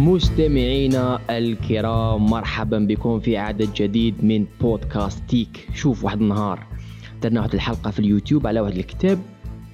مستمعينا 0.00 1.20
الكرام 1.30 2.26
مرحبا 2.26 2.78
بكم 2.78 3.20
في 3.20 3.36
عدد 3.36 3.74
جديد 3.74 4.24
من 4.24 4.46
بودكاست 4.60 5.22
تيك. 5.28 5.68
شوف 5.74 6.04
واحد 6.04 6.20
النهار 6.20 6.66
درنا 7.22 7.40
واحد 7.40 7.54
الحلقة 7.54 7.90
في 7.90 7.98
اليوتيوب 7.98 8.46
على 8.46 8.60
واحد 8.60 8.76
الكتاب 8.76 9.18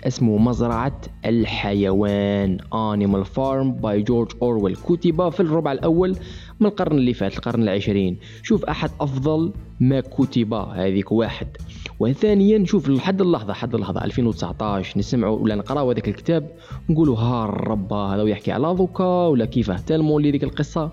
اسمه 0.05 0.39
مزرعة 0.39 1.01
الحيوان 1.25 2.59
Animal 2.61 3.27
Farm 3.37 3.83
باي 3.83 4.03
جورج 4.03 4.31
أورويل 4.43 4.77
كتب 4.77 5.29
في 5.29 5.41
الربع 5.41 5.73
الأول 5.73 6.17
من 6.61 6.67
القرن 6.67 6.97
اللي 6.97 7.15
فات 7.15 7.37
القرن 7.37 7.63
العشرين. 7.63 8.19
شوف 8.43 8.65
أحد 8.65 8.91
أفضل 9.01 9.53
ما 9.81 10.01
كتب. 10.01 10.55
هذيك 10.55 11.13
واحد. 11.13 11.57
وثانيا 12.01 12.59
نشوف 12.59 12.89
لحد 12.89 13.21
اللحظة 13.21 13.53
حد 13.53 13.75
اللحظة 13.75 14.05
2019 14.05 14.99
نسمعوا 14.99 15.39
ولا 15.39 15.55
نقراو 15.55 15.91
هذاك 15.91 16.09
الكتاب 16.09 16.51
نقولوا 16.91 17.17
ها 17.17 17.45
الربا 17.45 17.97
هذا 17.97 18.23
ويحكي 18.23 18.53
على 18.53 18.75
ذوكا 18.79 19.05
ولا 19.05 19.45
كيف 19.45 19.71
اهتموا 19.71 20.21
لذيك 20.21 20.45
القصة. 20.45 20.93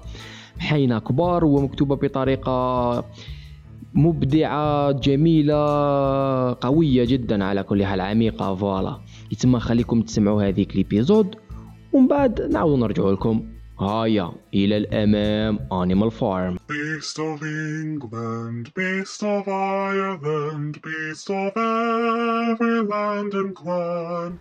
حين 0.59 0.98
كبار 0.98 1.45
ومكتوبة 1.45 1.95
بطريقة 1.95 3.03
مبدعة 3.93 4.91
جميلة 4.91 5.55
قوية 6.53 7.05
جدا 7.05 7.43
على 7.43 7.63
كل 7.63 7.85
حال 7.85 8.02
عميقة 8.02 8.55
فوالا. 8.55 8.98
يتما 9.31 9.59
خليكم 9.59 10.02
تسمعوا 10.02 10.43
هذيك 10.43 10.76
ليبيزود 10.76 11.35
ومن 11.93 12.07
بعد 12.07 12.41
نعاودوا 12.41 12.77
نرجعوا 12.77 13.12
لكم. 13.12 13.43
هيا 13.81 14.31
إلى 14.53 14.77
الأمام 14.77 15.59
Animal 15.71 16.12
Farm. 16.12 16.59
Beast 16.70 17.17
of 17.20 17.41
England, 17.41 18.73
beast 18.76 19.23
of 19.23 19.48
Ireland, 19.48 20.73
beast 20.84 21.30
of 21.30 21.52
every 21.57 22.81
land 22.94 23.34
and 23.34 23.55
clime, 23.55 24.40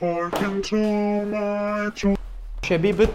hearken 0.00 0.62
to 0.62 0.76
my 1.26 1.90
joy. 1.96 2.16
شبيبة 2.62 3.08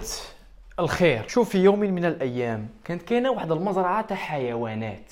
الخير 0.80 1.28
شوف 1.28 1.50
في 1.50 1.58
يوم 1.58 1.80
من 1.80 2.06
الأيام؟ 2.06 2.68
كانت 2.86 3.02
كاينة 3.02 3.32
واحد 3.32 3.52
المزرعة 3.52 4.02
تاع 4.02 4.18
حيوانات. 4.18 5.12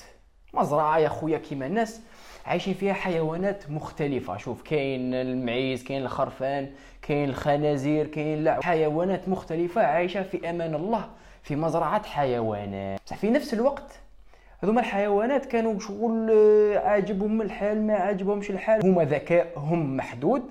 مزرعة 0.54 0.98
يا 0.98 1.08
خويا 1.08 1.38
كيما 1.38 1.66
الناس 1.66 2.00
عايشين 2.46 2.74
فيها 2.74 2.92
حيوانات 2.92 3.70
مختلفة. 3.70 4.36
شوف 4.36 4.62
كاين 4.62 5.14
المعيز 5.14 5.84
كاين 5.84 6.02
الخرفان 6.02 6.68
كاين 7.02 7.28
الخنازير 7.28 8.06
كاين 8.06 8.44
لا 8.44 8.60
حيوانات 8.62 9.28
مختلفة 9.28 9.82
عايشة 9.82 10.22
في 10.22 10.50
أمان 10.50 10.74
الله 10.74 11.08
في 11.42 11.56
مزرعة 11.56 12.06
حيوانات. 12.06 13.00
بصح 13.06 13.16
في 13.16 13.30
نفس 13.30 13.54
الوقت 13.54 14.00
هذوما 14.62 14.80
الحيوانات 14.80 15.46
كانوا 15.46 15.80
شغل 15.80 16.30
آه، 16.30 16.78
عاجبهم 16.78 17.42
الحال 17.42 17.86
ما 17.86 17.94
عاجبهمش 17.94 18.50
الحال. 18.50 18.86
هما 18.86 19.04
ذكائهم 19.04 19.96
محدود 19.96 20.42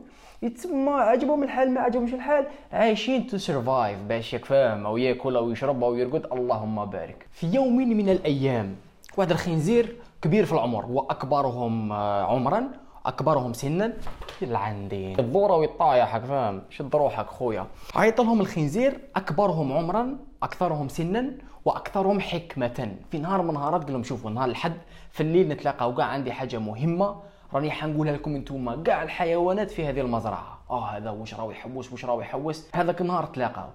يتسمى 0.42 0.92
عجبهم 0.92 1.44
الحال 1.44 1.72
ما 1.72 1.82
عجبهمش 1.82 2.14
الحال 2.14 2.46
عايشين 2.74 3.28
to 3.28 3.38
survive 3.38 4.00
باش 4.00 4.34
ياك 4.34 4.46
فاهم 4.46 4.86
أو 4.86 4.98
يأكل 4.98 5.36
أو 5.36 5.52
يشرب 5.52 5.84
أو 5.84 5.96
يرقد. 5.96 6.26
اللهم 6.34 6.86
بارك. 6.86 7.28
في 7.32 7.48
يوم 7.48 7.78
من 7.78 8.10
الأيام 8.10 8.76
واحد 9.18 9.32
الخنزير 9.32 9.96
كبير 10.22 10.46
في 10.46 10.54
العمر 10.54 10.86
وأكبرهم 10.86 11.92
آه، 11.92 12.24
عمرا 12.24 12.72
أكبرهم 13.06 13.54
سنا. 13.54 13.94
يلعن 14.42 14.90
الضوره 15.20 15.56
ويطايح 15.56 16.16
هاك 16.16 16.26
فاهم؟ 16.26 16.62
شد 16.70 16.96
روحك 16.96 17.28
خويا. 17.28 17.68
عيط 17.96 18.22
لهم 18.22 18.42
الخنزير 18.42 19.00
أكبرهم 19.16 19.74
عمرا 19.74 20.18
أكثرهم 20.44 20.88
سنا 20.90 21.32
وأكثرهم 21.66 22.20
حكمة. 22.20 22.96
في 23.12 23.18
نهار 23.18 23.42
من 23.42 23.54
نهارات 23.54 23.84
قال 23.84 23.94
لهم 23.94 24.04
شوفوا 24.04 24.32
نهار 24.32 24.50
الحد 24.50 24.78
في 25.12 25.24
الليل 25.24 25.48
نتلاقاو 25.48 25.96
كاع 25.96 26.06
عندي 26.06 26.32
حاجة 26.32 26.58
مهمة 26.58 27.16
راني 27.54 27.72
حنقولها 27.72 28.14
لكم 28.14 28.36
أنتم 28.36 28.84
كاع 28.84 29.04
الحيوانات 29.04 29.72
في 29.72 29.86
هذه 29.86 30.02
المزرعة. 30.02 30.60
آه 30.70 30.86
هذا 30.90 31.10
واش 31.10 31.34
راهو 31.34 31.52
يحوس 31.52 31.92
واش 31.92 32.06
راهو 32.06 32.22
يحوس؟ 32.22 32.68
هذاك 32.76 33.02
النهار 33.02 33.26
تلاقاو 33.26 33.70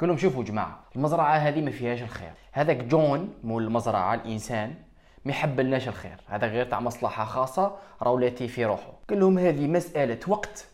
قال 0.00 0.08
لهم 0.08 0.18
شوفوا 0.18 0.44
جماعة 0.44 0.78
المزرعة 0.96 1.34
هذه 1.36 1.60
ما 1.60 1.70
فيهاش 1.70 2.02
الخير. 2.02 2.32
هذاك 2.52 2.76
جون 2.76 3.28
مول 3.44 3.62
المزرعة 3.64 4.14
الإنسان 4.14 4.74
ما 5.24 5.32
يحبلناش 5.32 5.88
الخير. 5.88 6.16
هذا 6.26 6.46
غير 6.46 6.64
تاع 6.64 6.80
مصلحة 6.80 7.24
خاصة 7.24 7.76
رولاتي 8.02 8.48
في 8.48 8.64
روحه 8.64 8.92
قال 9.10 9.20
لهم 9.20 9.38
هذه 9.38 9.66
مسألة 9.66 10.18
وقت. 10.28 10.66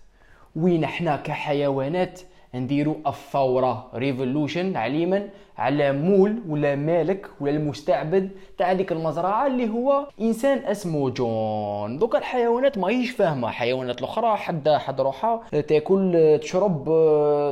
وين 0.56 0.84
إحنا 0.84 1.16
كحيوانات 1.16 2.20
نديروا 2.54 2.96
الثورة؟ 3.06 3.90
revolution 3.94 4.76
عليما. 4.76 5.28
على 5.58 5.92
مول 5.92 6.38
ولا 6.48 6.74
مالك 6.74 7.26
ولا 7.40 7.50
المستعبد 7.50 8.30
تاع 8.58 8.70
هذيك 8.70 8.92
المزرعة 8.92 9.46
اللي 9.46 9.68
هو 9.68 10.06
إنسان 10.20 10.58
اسمه 10.58 11.10
جون. 11.10 11.98
دوكا 11.98 12.18
الحيوانات 12.18 12.78
ماهيش 12.78 13.10
فاهمة. 13.10 13.50
حيوانات 13.50 13.98
الأخرى 13.98 14.36
حدا 14.36 14.78
حد 14.78 15.00
روحها 15.00 15.40
تاكل 15.68 16.38
تشرب 16.42 16.84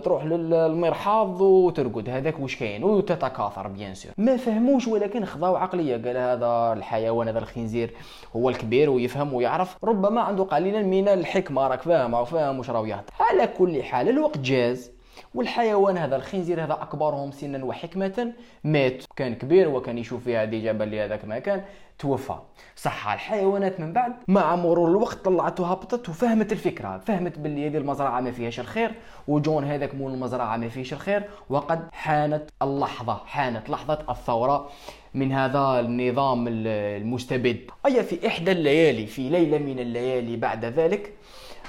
تروح 0.04 0.24
للمرحاض 0.24 1.40
وترقد. 1.40 2.08
هذاك 2.08 2.40
واش 2.40 2.56
كاين؟ 2.56 2.84
وتتكاثر 2.84 3.68
bien 3.68 3.94
sûr 3.94 4.12
ما 4.18 4.36
فهموش 4.36 4.88
ولكن 4.88 5.24
خضاو 5.24 5.56
عقلية. 5.56 5.96
قال 5.96 6.16
هذا 6.16 6.72
الحيوان 6.76 7.28
هذا 7.28 7.38
الخنزير 7.38 7.90
هو 8.36 8.48
الكبير 8.48 8.90
ويفهم 8.90 9.34
ويعرف. 9.34 9.76
ربما 9.84 10.20
عنده 10.20 10.44
قليلا 10.44 10.82
من 10.82 11.08
الحكمة. 11.08 11.68
راك 11.68 11.82
فاهم 11.82 12.14
أو 12.14 12.24
فاهم 12.24 12.58
واش 12.58 12.70
راهو 12.70 12.84
على 13.20 13.46
كل 13.58 13.82
حال 13.82 14.08
الوقت 14.08 14.38
جاز. 14.38 14.94
والحيوان 15.34 15.98
هذا 15.98 16.16
الخنزير 16.16 16.64
هذا 16.64 16.72
أكبرهم 16.72 17.30
سنا 17.30 17.64
وحكمه 17.64 18.32
مات. 18.64 19.04
كان 19.16 19.34
كبير 19.34 19.68
وكان 19.68 19.98
يشوف 19.98 20.24
فيها 20.24 20.44
déjà 20.44 20.72
بل 20.72 20.94
هذاك 20.94 21.24
ما 21.24 21.38
كان 21.38 21.62
توفى. 21.98 22.38
صح 22.76 23.08
الحيوانات 23.08 23.80
من 23.80 23.92
بعد 23.92 24.12
مع 24.28 24.56
مرور 24.56 24.90
الوقت 24.90 25.24
طلعت 25.24 25.60
وهبطت 25.60 26.08
وفهمت 26.08 26.52
الفكرة. 26.52 26.98
فهمت 26.98 27.38
باللي 27.38 27.66
هذه 27.66 27.76
المزرعة 27.76 28.20
ما 28.20 28.30
فيهاش 28.30 28.60
الخير 28.60 28.94
وجون 29.28 29.64
هذاك 29.64 29.94
مول 29.94 30.14
المزرعة 30.14 30.56
ما 30.56 30.68
فيهش 30.68 30.92
الخير. 30.92 31.24
وقد 31.50 31.88
حانت 31.92 32.50
اللحظة 32.62 33.20
حانت 33.26 33.70
لحظة 33.70 33.98
الثورة 34.10 34.70
من 35.14 35.32
هذا 35.32 35.80
النظام 35.80 36.44
المستبد. 36.48 37.60
أي 37.86 38.02
في 38.02 38.26
إحدى 38.26 38.52
الليالي 38.52 39.06
في 39.06 39.28
ليلة 39.28 39.58
من 39.58 39.78
الليالي 39.78 40.36
بعد 40.36 40.64
ذلك 40.64 41.12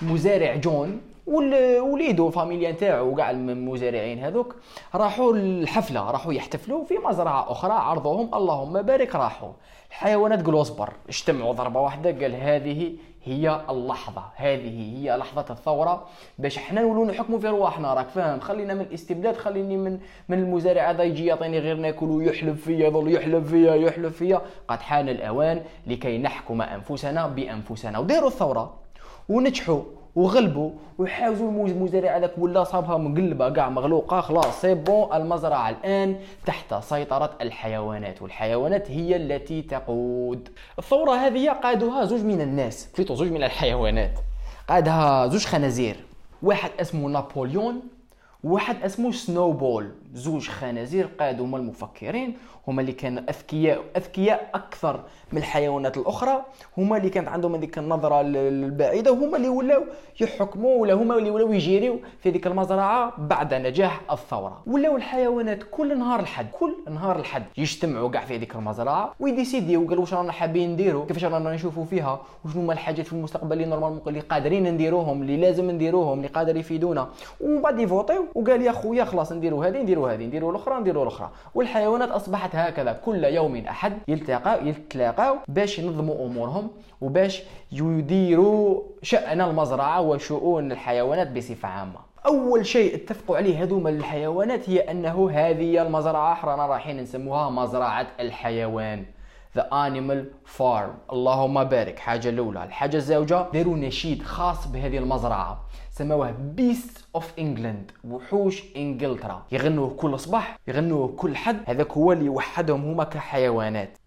مزارع 0.01 0.55
جون 0.55 1.01
وليدو 1.27 2.29
فاميليا 2.29 2.71
نتاعو 2.71 3.07
وكاع 3.11 3.31
المزارعين 3.31 4.19
هذوك 4.19 4.55
راحوا 4.95 5.33
الحفله 5.33 6.11
راحوا 6.11 6.33
يحتفلوا 6.33 6.85
في 6.85 6.97
مزرعة 6.97 7.51
أخرى 7.51 7.73
عرضوهم 7.73 8.35
اللهم 8.35 8.81
بارك 8.81 9.15
راحوا. 9.15 9.51
الحيوانات 9.89 10.45
قالوا 10.45 10.61
اصبر 10.61 10.93
اجتمعوا 11.09 11.53
ضربة 11.53 11.79
واحدة 11.79 12.11
قال 12.11 12.35
هذه 12.35 12.93
هي 13.23 13.61
اللحظة 13.69 14.23
هذه 14.35 14.97
هي 14.97 15.17
لحظة 15.17 15.45
الثورة 15.49 16.07
باش 16.39 16.57
إحنا 16.57 16.81
نولوا 16.81 17.05
نحكموا 17.05 17.39
في 17.39 17.47
رواحنا 17.47 17.93
راك 17.93 18.07
فاهم؟ 18.07 18.39
خلينا 18.39 18.73
من 18.73 18.81
الاستبداد 18.81 19.35
خليني 19.35 19.77
من 19.77 19.99
من 20.29 20.39
المزارع 20.39 20.89
هذا 20.91 21.03
يجي 21.03 21.25
يعطيني 21.25 21.59
غير 21.59 21.77
ناكل 21.77 22.05
ويحلب 22.05 22.55
فيا 22.55 22.87
يظل 22.87 23.11
يحلب 23.11 23.45
فيا 23.45 23.75
يحلب 23.75 24.11
فيا. 24.11 24.41
قد 24.67 24.79
حان 24.79 25.09
الأوان 25.09 25.61
لكي 25.87 26.17
نحكم 26.17 26.61
أنفسنا 26.61 27.27
بأنفسنا 27.27 27.99
وديروا 27.99 28.27
الثورة 28.27 28.73
ونجحوا. 29.29 29.81
وغلبوا 30.15 30.71
ويحاوزوا 30.97 31.67
المزارع 31.67 32.17
هذاك 32.17 32.31
ولا 32.37 32.63
صابها 32.63 32.97
مقلبة 32.97 33.49
كاع 33.49 33.69
مغلوقة 33.69 34.21
خلاص 34.21 34.61
c'est 34.61 34.73
bon 34.73 35.13
المزرعة 35.13 35.69
الآن 35.69 36.15
تحت 36.45 36.73
سيطرة 36.83 37.31
الحيوانات 37.41 38.21
والحيوانات 38.21 38.91
هي 38.91 39.15
التي 39.15 39.61
تقود. 39.61 40.49
الثورة 40.79 41.11
هذه 41.11 41.49
قادها 41.49 42.05
زوج 42.05 42.21
من 42.21 42.41
الناس 42.41 42.89
plutôt 42.95 43.15
زوج 43.15 43.31
من 43.31 43.43
الحيوانات. 43.43 44.19
قادها 44.69 45.27
زوج 45.27 45.45
خنازير 45.45 45.95
واحد 46.43 46.71
اسمه 46.81 47.09
نابليون 47.09 47.81
وواحد 48.43 48.75
اسمه 48.83 49.11
سنوبول. 49.11 49.91
زوج 50.15 50.47
خنازير 50.49 51.09
قادوا 51.19 51.45
هما 51.45 51.57
المفكرين 51.57 52.37
هما 52.67 52.81
اللي 52.81 52.91
كانوا 52.91 53.23
أذكياء 53.29 53.79
أذكياء 53.97 54.49
أكثر 54.53 54.99
من 55.31 55.37
الحيوانات 55.37 55.97
الأخرى 55.97 56.45
هما 56.77 56.97
اللي 56.97 57.09
كانت 57.09 57.27
عندهم 57.27 57.55
هذيك 57.55 57.77
النظرة 57.77 58.21
البعيدة 58.21 59.11
وهما 59.11 59.37
اللي 59.37 59.49
ولاو 59.49 59.83
يحكموا 60.21 60.81
ولا 60.81 60.93
هما 60.93 61.15
اللي 61.17 61.29
ولاو 61.29 61.53
يجيريو 61.53 61.99
في 62.19 62.29
ذيك 62.29 62.47
المزرعة 62.47 63.13
بعد 63.17 63.53
نجاح 63.53 64.01
الثورة. 64.11 64.61
ولاو 64.67 64.95
الحيوانات 64.95 65.59
كل 65.71 65.99
نهار 65.99 66.19
الحد 66.19 66.47
كل 66.59 66.75
نهار 66.89 67.19
الحد 67.19 67.43
يجتمعوا 67.57 68.09
كاع 68.09 68.25
في 68.25 68.35
هذيك 68.35 68.55
المزرعة 68.55 69.13
ويديسيديو 69.19 69.87
قالوا 69.87 70.01
واش 70.01 70.13
رانا 70.13 70.31
حابين 70.31 70.73
نديروا 70.73 71.05
كيفاش 71.05 71.25
رانا 71.25 71.53
نشوفوا 71.53 71.85
فيها 71.85 72.21
وشنو 72.45 72.61
هما 72.61 72.73
الحاجات 72.73 73.05
في 73.05 73.13
المستقبل 73.13 73.53
اللي 73.53 73.65
normalement 73.65 74.01
اللي 74.07 74.19
قادرين 74.19 74.73
نديروهم 74.73 75.21
اللي 75.21 75.37
لازم 75.37 75.71
نديروهم 75.71 76.17
اللي 76.17 76.27
قادر 76.27 76.55
يفيدونا. 76.57 77.09
ومن 77.41 77.61
بعد 77.61 77.79
يفوطيو 77.79 78.25
وقال 78.35 78.61
يا 78.61 78.71
خويا 78.71 79.03
خلاص 79.03 79.31
نديروا 79.31 79.65
هذه 79.65 79.81
نديروا 79.81 80.04
هذه 80.13 80.25
نديروا 80.25 80.51
الأخرى 80.51 80.79
نديروا 80.79 81.03
الأخرى. 81.03 81.29
والحيوانات 81.55 82.09
أصبحت 82.09 82.55
هكذا 82.55 82.93
كل 83.05 83.23
يوم 83.23 83.55
أحد 83.55 83.93
يلتقى 84.07 84.67
يتلاقاو 84.67 85.35
باش 85.47 85.79
ينظموا 85.79 86.25
أمورهم 86.25 86.69
وباش 87.01 87.43
يديروا 87.71 88.81
شأن 89.01 89.41
المزرعة 89.41 90.01
وشؤون 90.01 90.71
الحيوانات 90.71 91.31
بصفة 91.31 91.67
عامة. 91.67 91.99
أول 92.25 92.65
شيء 92.65 92.95
اتفقوا 92.95 93.37
عليه 93.37 93.63
هذوما 93.63 93.89
الحيوانات 93.89 94.69
هي 94.69 94.79
أنه 94.79 95.29
هذه 95.31 95.81
المزرعة 95.81 96.45
رانا 96.45 96.65
رايحين 96.65 96.97
نسموها 96.97 97.49
مزرعة 97.49 98.07
الحيوان. 98.19 99.05
The 99.55 99.69
Animal 99.73 100.31
Farm 100.45 100.93
اللهم 101.11 101.63
بارك. 101.63 101.99
حاجة 101.99 102.29
الأولى. 102.29 102.63
الحاجة 102.63 102.97
الزوجة 102.97 103.45
داروا 103.53 103.77
نشيد 103.77 104.23
خاص 104.23 104.67
بهذه 104.67 104.97
المزرعة. 104.97 105.59
سموه 105.97 106.31
Beasts 106.31 107.07
of 107.15 107.31
England 107.39 107.91
وحوش 108.03 108.63
إنجلترا. 108.75 109.45
يغنوه 109.51 109.89
كل 109.89 110.19
صباح 110.19 110.59
يغنوه 110.67 111.07
كل 111.07 111.35
حد. 111.35 111.59
هذاك 111.65 111.91
هو 111.91 112.11
اللي 112.11 112.25
يوحدهم 112.25 112.85
هما 112.85 113.03
كحيوانات. 113.03 113.97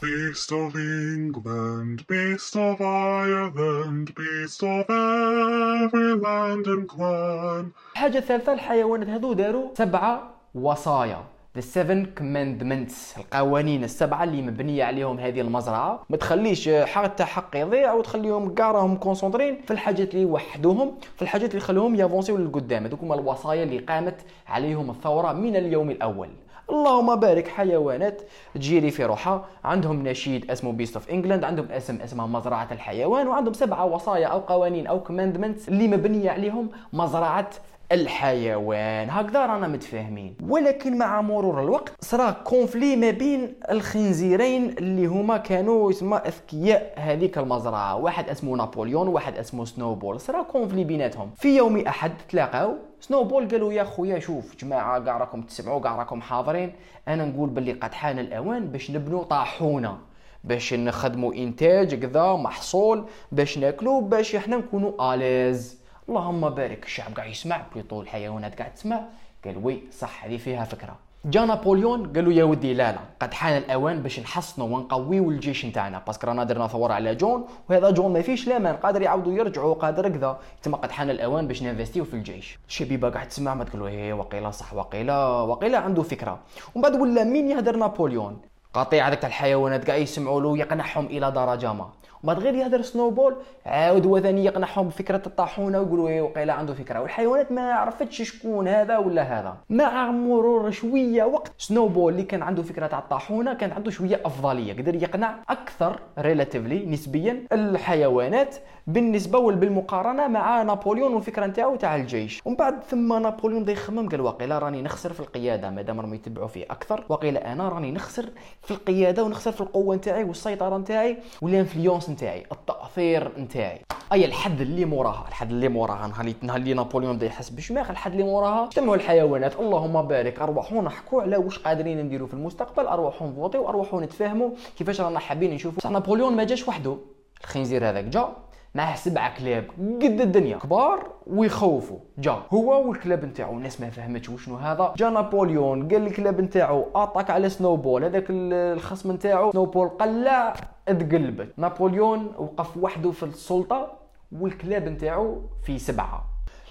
Beast 0.00 0.50
of 0.50 0.74
England, 0.74 2.00
beast 2.10 2.54
of 2.54 2.80
Ireland, 2.80 4.06
beast 4.18 4.60
of 4.62 4.86
every 4.90 6.12
land 6.24 6.66
and 6.66 6.86
clan. 6.92 7.64
الحاجة 7.92 8.18
الثالثه 8.18 8.52
الحيوانات 8.52 9.08
هذو 9.08 9.32
داروا 9.32 9.74
سبعة 9.74 10.34
وصايا. 10.54 11.24
The 11.56 11.62
Seven 11.62 12.20
Commandments. 12.20 13.18
القوانين 13.18 13.84
السبعة 13.84 14.24
اللي 14.24 14.42
مبنية 14.42 14.84
عليهم 14.84 15.20
هذه 15.20 15.40
المزرعة. 15.40 16.04
ما 16.10 16.16
تخليش 16.16 16.68
حتى 16.68 17.24
حق 17.24 17.56
يضيع 17.56 17.92
وتخليهم 17.92 18.54
كاع 18.54 18.70
راهم 18.70 18.96
كونسونترين 18.96 19.60
في 19.66 19.70
الحاجات 19.70 20.14
اللي 20.14 20.22
يوحدوهم 20.22 20.94
في 21.16 21.22
الحاجات 21.22 21.50
اللي 21.50 21.58
يخلوهم 21.62 21.94
يافونسيو 21.94 22.36
للقدام. 22.36 22.84
هذوك 22.84 23.00
هما 23.02 23.14
الوصايا 23.14 23.62
اللي 23.62 23.78
قامت 23.78 24.14
عليهم 24.48 24.90
الثورة 24.90 25.32
من 25.32 25.56
اليوم 25.56 25.90
الأول. 25.90 26.28
اللهم 26.70 27.16
بارك 27.16 27.48
حيوانات 27.48 28.22
تجيري 28.54 28.90
في 28.90 29.04
روحها. 29.04 29.44
عندهم 29.64 30.08
نشيد 30.08 30.50
اسمه 30.50 30.72
Beasts 30.72 30.96
of 30.96 31.10
England 31.10 31.44
عندهم 31.44 31.66
اسم 31.70 32.00
اسمه 32.00 32.26
مزرعة 32.26 32.68
الحيوان 32.72 33.28
وعندهم 33.28 33.54
سبعة 33.54 33.84
وصايا 33.84 34.26
أو 34.26 34.38
قوانين 34.38 34.86
أو 34.86 35.00
commandments 35.02 35.68
اللي 35.68 35.88
مبنية 35.88 36.30
عليهم 36.30 36.68
مزرعة 36.92 37.50
الحيوان. 37.92 39.10
هكذا 39.10 39.46
رانا 39.46 39.68
متفاهمين. 39.68 40.36
ولكن 40.48 40.98
مع 40.98 41.20
مرور 41.20 41.62
الوقت 41.62 41.92
صرا 42.00 42.30
conflit 42.30 42.96
ما 42.96 43.10
بين 43.10 43.54
الخنزيرين 43.70 44.70
اللي 44.70 45.06
هما 45.06 45.36
كانوا 45.36 45.90
يسمى 45.90 46.16
أذكياء 46.16 46.94
هذيك 46.96 47.38
المزرعة. 47.38 47.96
واحد 47.96 48.28
اسمه 48.28 48.56
نابليون 48.56 49.08
وواحد 49.08 49.38
اسمه 49.38 49.64
سنوبول. 49.64 50.20
صرا 50.20 50.42
conflit 50.42 50.84
بيناتهم. 50.84 51.30
في 51.36 51.56
يوم 51.56 51.78
أحد 51.86 52.12
تلاقاو 52.28 52.74
سنوبول 53.00 53.48
قالوا 53.48 53.72
يا 53.72 53.84
خويا 53.84 54.18
شوف 54.18 54.56
جماعة 54.56 55.04
كاع 55.04 55.18
راكم 55.18 55.42
تسمعوا 55.42 55.80
كاع 55.80 55.96
راكم 55.96 56.20
حاضرين. 56.20 56.72
أنا 57.08 57.24
نقول 57.24 57.48
باللي 57.48 57.72
قد 57.72 57.92
حان 57.92 58.18
الأوان 58.18 58.68
باش 58.68 58.90
نبنوا 58.90 59.24
طاحونة. 59.24 59.98
باش 60.44 60.74
نخدموا 60.74 61.34
إنتاج 61.34 61.94
كذا 61.94 62.32
محصول 62.32 63.04
باش 63.32 63.58
ناكلوا 63.58 64.00
باش 64.00 64.34
إحنا 64.34 64.56
نكونوا 64.56 65.14
à 65.14 65.23
l'aise. 65.23 65.85
اللهم 66.08 66.50
بارك. 66.50 66.84
الشعب 66.84 67.12
قاعد 67.16 67.30
يسمع 67.30 67.60
plutôt 67.74 68.00
الحيوانات 68.02 68.58
قاعد 68.58 68.74
تسمع. 68.74 69.00
قال 69.44 69.56
oui 69.64 69.82
صح 69.92 70.24
هذه 70.24 70.36
فيها 70.36 70.64
فكرة. 70.64 70.96
جا 71.24 71.44
نابليون 71.44 72.12
قالوا 72.12 72.32
يا 72.32 72.44
ودي 72.44 72.74
لا 72.74 72.92
لا 72.92 72.98
قد 73.20 73.34
حان 73.34 73.56
الأوان 73.56 74.02
باش 74.02 74.20
نحصنوا 74.20 74.66
ونقويوا 74.66 75.30
الجيش 75.30 75.66
نتاعنا. 75.66 76.02
parce 76.06 76.19
que 76.19 76.26
رانا 76.26 76.44
درنا 76.44 76.66
ثوره 76.66 76.94
على 76.94 77.14
جون 77.14 77.46
وهذا 77.70 77.90
جون 77.90 78.12
ما 78.12 78.22
فيش 78.22 78.48
لامان 78.48 78.76
قادر 78.76 79.02
يعاودوا 79.02 79.32
يرجعوا 79.32 79.74
قادر 79.74 80.08
كذا. 80.08 80.38
تما 80.62 80.76
قد 80.76 80.90
حان 80.90 81.10
الأوان 81.10 81.46
باش 81.48 81.62
ننفستيو 81.62 82.04
في 82.04 82.14
الجيش. 82.14 82.58
الشبيبة 82.68 83.08
قاعد 83.08 83.28
تسمع 83.28 83.54
ما 83.54 83.64
تقولوا 83.64 83.88
إيه 83.88 84.12
وقيلة 84.12 84.50
صح 84.50 84.74
وقيلة 84.74 85.42
وقيلة 85.42 85.78
عنده 85.78 86.02
فكرة. 86.02 86.38
ومن 86.74 86.82
بعد 86.82 86.94
ولا 87.00 87.24
مين 87.24 87.50
يهدر 87.50 87.76
نابليون؟ 87.76 88.38
قطيع 88.74 89.08
هذاك 89.08 89.24
الحيوانات 89.24 89.86
قاعد 89.86 90.00
يسمعوا 90.00 90.40
له 90.40 90.58
يقنعهم 90.58 91.06
إلى 91.06 91.30
درجة 91.30 91.72
ما. 91.72 91.88
وبعد 92.24 92.38
غير 92.38 92.54
يهدر 92.54 92.82
سنوبول 92.82 93.36
عاود 93.66 94.06
هو 94.06 94.20
ثاني 94.20 94.44
يقنعهم 94.44 94.88
بفكرة 94.88 95.22
الطاحونة 95.26 95.80
ويقولوا 95.80 96.08
إيه 96.08 96.22
وقيله 96.22 96.52
عنده 96.52 96.74
فكرة. 96.74 97.00
والحيوانات 97.00 97.52
ما 97.52 97.72
عرفتش 97.72 98.22
شكون 98.22 98.68
هذا 98.68 98.98
ولا 98.98 99.22
هذا. 99.22 99.56
مع 99.70 100.10
مرور 100.10 100.70
شوية 100.70 101.24
وقت 101.24 101.52
سنوبول 101.58 102.12
اللي 102.12 102.24
كان 102.24 102.42
عنده 102.42 102.62
فكرة 102.62 102.86
تاع 102.86 102.98
الطاحونة 102.98 103.54
كانت 103.54 103.72
عنده 103.72 103.90
شوية 103.90 104.20
أفضلية. 104.24 104.72
قدر 104.72 104.94
يقنع 104.94 105.34
أكثر 105.48 106.00
relatively 106.18 106.86
نسبيا 106.86 107.42
الحيوانات 107.52 108.56
بالنسبة 108.86 109.38
وبالمقارنه 109.38 110.28
مع 110.28 110.62
نابليون 110.62 111.14
والفكرة 111.14 111.46
نتاعو 111.46 111.76
تاع 111.76 111.96
الجيش. 111.96 112.42
ومن 112.44 112.56
بعد 112.56 112.82
ثم 112.82 113.22
نابليون 113.22 113.62
بدا 113.62 113.72
يخمم 113.72 114.08
قال 114.08 114.20
واقيلا 114.20 114.58
راني 114.58 114.82
نخسر 114.82 115.12
في 115.12 115.20
القيادة. 115.20 115.70
مادام 115.70 116.00
راهم 116.00 116.14
يتبعوا 116.14 116.48
فيه 116.48 116.64
أكثر 116.64 117.04
واقيلا 117.08 117.52
أنا 117.52 117.68
راني 117.68 117.92
نخسر 117.92 118.28
في 118.62 118.70
القيادة 118.70 119.24
ونخسر 119.24 119.52
في 119.52 119.60
القوة 119.60 119.96
نتاعي 119.96 120.24
والسيطرة 120.24 120.78
نتاعي. 120.78 121.18
وال 121.42 121.53
influence 121.53 122.05
نتاعي 122.10 122.46
التأثير 122.52 123.32
نتاعي. 123.38 123.82
أي 124.12 124.24
الحد 124.24 124.60
اللي 124.60 124.84
موراها 124.84 125.24
الحد 125.28 125.50
اللي 125.50 125.68
موراها 125.68 126.06
نهار 126.06 126.34
نهار 126.42 126.56
اللي 126.56 126.74
نابليون 126.74 127.16
بدا 127.16 127.26
يحس 127.26 127.50
بالشماخ 127.50 127.90
الحد 127.90 128.12
اللي 128.12 128.24
موراها. 128.24 128.64
اجتمعوا 128.64 128.94
الحيوانات 128.94 129.60
اللهم 129.60 130.02
بارك 130.02 130.40
أرواحوا 130.40 130.82
نحكوا 130.82 131.22
على 131.22 131.36
واش 131.36 131.58
قادرين 131.58 132.00
نديروا 132.00 132.28
في 132.28 132.34
المستقبل 132.34 132.86
أرواحوا 132.86 133.28
نفوتيو 133.28 133.68
أرواحوا 133.68 134.00
نتفاهموا 134.00 134.50
كيفاش 134.78 135.00
رانا 135.00 135.18
حابين 135.18 135.54
نشوفوا. 135.54 135.78
بصح 135.78 135.90
نابليون 135.90 136.36
ما 136.36 136.44
جاش 136.44 136.68
وحده. 136.68 136.96
الخنزير 137.44 137.88
هذاك 137.88 138.04
جا. 138.04 138.28
معاه 138.76 138.96
سبعة 138.96 139.38
كلاب 139.38 139.64
قد 140.02 140.20
الدنيا. 140.20 140.56
كبار 140.56 141.06
ويخوفوا. 141.26 141.98
جا. 142.18 142.36
هو 142.50 142.88
والكلاب 142.88 143.24
نتاعو 143.24 143.52
الناس 143.52 143.80
ما 143.80 143.90
فهمتش 143.90 144.28
وشنو 144.28 144.56
هذا. 144.56 144.94
جا 144.96 145.10
نابليون 145.10 145.88
قال 145.88 146.06
الكلاب 146.06 146.40
نتاعو 146.40 146.86
attaque 146.94 147.30
على 147.30 147.48
سنوبول 147.48 148.04
هذاك 148.04 148.24
الخصم 148.30 149.12
نتاعو 149.12 149.52
سنوبول 149.52 149.88
قلع 149.88 150.54
تقلبت. 150.86 151.48
نابليون 151.56 152.32
وقف 152.38 152.76
وحده 152.76 153.10
في 153.10 153.22
السلطة 153.22 153.92
والكلاب 154.40 154.88
نتاعو 154.88 155.42
في 155.66 155.78
سبعة. 155.78 156.24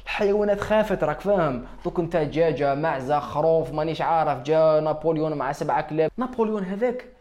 الحيوانات 0.04 0.62
خافت 0.62 1.04
راك 1.04 1.20
فاهم. 1.20 1.64
دوك 1.86 2.00
انت 2.00 2.18
دجاجه 2.18 2.76
معزة 2.76 3.20
خروف 3.20 3.74
مانيش 3.74 4.02
عارف. 4.02 4.42
جا 4.44 4.80
نابليون 4.80 5.34
مع 5.34 5.52
سبعة 5.52 5.82
كلاب. 5.82 6.12
نابليون 6.18 6.64
هذاك 6.64 7.15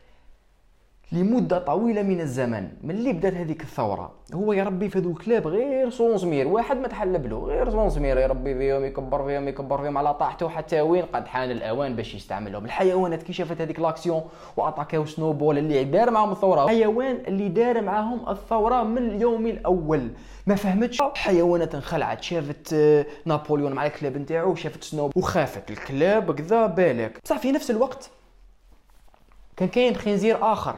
لمدة 1.13 1.59
طويلة 1.59 2.03
من 2.03 2.21
الزمن. 2.21 2.69
من 2.83 2.91
اللي 2.91 3.13
بدات 3.13 3.35
هذيك 3.35 3.63
الثورة؟ 3.63 4.13
هو 4.35 4.53
يربي 4.53 4.89
في 4.89 4.99
هذو 4.99 5.11
الكلاب 5.11 5.47
غير 5.47 5.91
صونزمير 5.91 6.49
واحد 6.49 6.77
ما 6.77 6.89
تحلب 6.89 7.27
له 7.27 7.39
غير 7.39 7.71
صونزمير 7.71 8.19
يربي 8.19 8.55
فيهم 8.55 8.85
يكبر 8.85 9.27
فيهم 9.27 9.49
يكبر 9.49 9.83
فيهم 9.83 9.99
على 9.99 10.15
طاحته 10.15 10.49
حتى 10.49 10.81
وين؟ 10.81 11.05
قد 11.05 11.27
حان 11.27 11.51
الأوان 11.51 11.97
باش 11.97 12.15
يستعملهم. 12.15 12.65
الحيوانات 12.65 13.23
كي 13.23 13.33
شافت 13.33 13.61
هذيك 13.61 13.81
l'action 13.81 14.23
واتاكاو 14.57 15.07
سنوبول 15.07 15.59
اللي 15.59 15.85
دار 15.85 16.11
معاهم 16.11 16.33
الثورة 16.33 16.67
حيوان 16.67 17.19
اللي 17.29 17.49
دار 17.49 17.81
معاهم 17.83 18.29
الثورة 18.29 18.83
من 18.83 18.99
اليوم 18.99 19.47
الأول. 19.47 20.11
ما 20.47 20.55
فهمتش؟ 20.55 21.03
الحيوانات 21.03 21.75
انخلعت 21.75 22.23
شافت 22.23 22.73
آه، 22.73 23.07
نابليون 23.25 23.73
مع 23.73 23.87
الكلاب 23.87 24.17
نتاعو 24.17 24.51
وشافت 24.51 24.85
سنوب 24.85 25.17
وخافت. 25.17 25.71
الكلاب 25.71 26.35
كذا 26.35 26.67
بالك. 26.67 27.19
بصح 27.25 27.39
في 27.39 27.53
نفس 27.53 27.71
الوقت 27.71 28.11
كان 29.57 29.69
كاين 29.69 29.97
خنزير 29.97 30.53
آخر. 30.53 30.77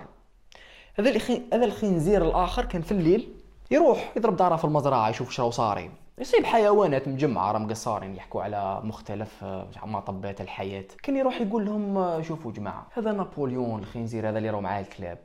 هذا. 0.99 1.19
هذا 1.53 1.65
الخنزير 1.65 2.25
الآخر 2.25 2.65
كان 2.65 2.83
في 2.83 2.93
الليل 2.93 3.29
يروح 3.71 4.13
يضرب 4.17 4.37
دارة 4.37 4.57
في 4.57 4.65
المزرعة 4.65 5.09
يشوف 5.09 5.31
شراو 5.31 5.51
صارين 5.51 5.91
يصيب 6.19 6.45
حيوانات 6.45 7.09
مجمعة 7.09 7.53
راهم 7.53 7.71
قصارين 7.71 8.17
يحكوا 8.17 8.43
على 8.43 8.81
مختلف 8.85 9.45
آه، 9.45 9.69
مطبات 9.85 10.41
الحياة 10.41 10.85
كان 11.03 11.17
يروح 11.17 11.41
يقول 11.41 11.67
لهم 11.67 11.99
آه، 11.99 12.23
شوفوا 12.23 12.53
جماعة 12.53 12.87
هذا 12.93 13.13
نابليون 13.13 13.81
الخنزير 13.81 14.29
هذا 14.29 14.39
اللي 14.39 14.51
راهو 14.51 14.61
معاه 14.61 14.81
الكلاب 14.81 15.19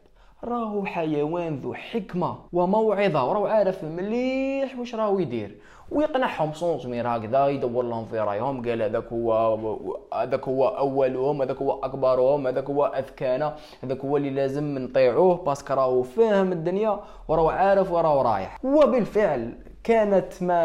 راهو 0.43 0.86
حيوان 0.86 1.55
ذو 1.55 1.74
حكمة 1.74 2.36
وموعظة 2.53 3.29
وراهو 3.29 3.45
عارف 3.45 3.83
مليح 3.83 4.79
واش 4.79 4.95
راهو 4.95 5.19
يدير. 5.19 5.57
ويقنعهم 5.91 6.53
صونزمير 6.53 7.07
هكذا 7.07 7.48
يدور 7.48 7.83
لهم 7.83 8.05
في 8.05 8.19
رأيهم 8.19 8.69
قال 8.69 8.81
هذاك 8.81 9.13
هو 9.13 9.57
هذاك 10.13 10.48
هو 10.48 10.67
أولهم 10.67 11.41
هذاك 11.41 11.57
هو 11.57 11.79
أكبرهم 11.83 12.48
هذاك 12.48 12.69
هو 12.69 12.86
اذكانا 12.86 13.55
هذاك 13.83 14.00
هو 14.05 14.17
اللي 14.17 14.29
لازم 14.29 14.77
نطيعوه 14.77 15.36
باسكو 15.36 15.74
راهو 15.74 16.03
فاهم 16.03 16.51
الدنيا 16.51 17.00
وراهو 17.27 17.50
عارف 17.50 17.91
وراهو 17.91 18.21
رايح. 18.21 18.65
وبالفعل 18.65 19.71
كانت 19.83 20.43
ما 20.43 20.61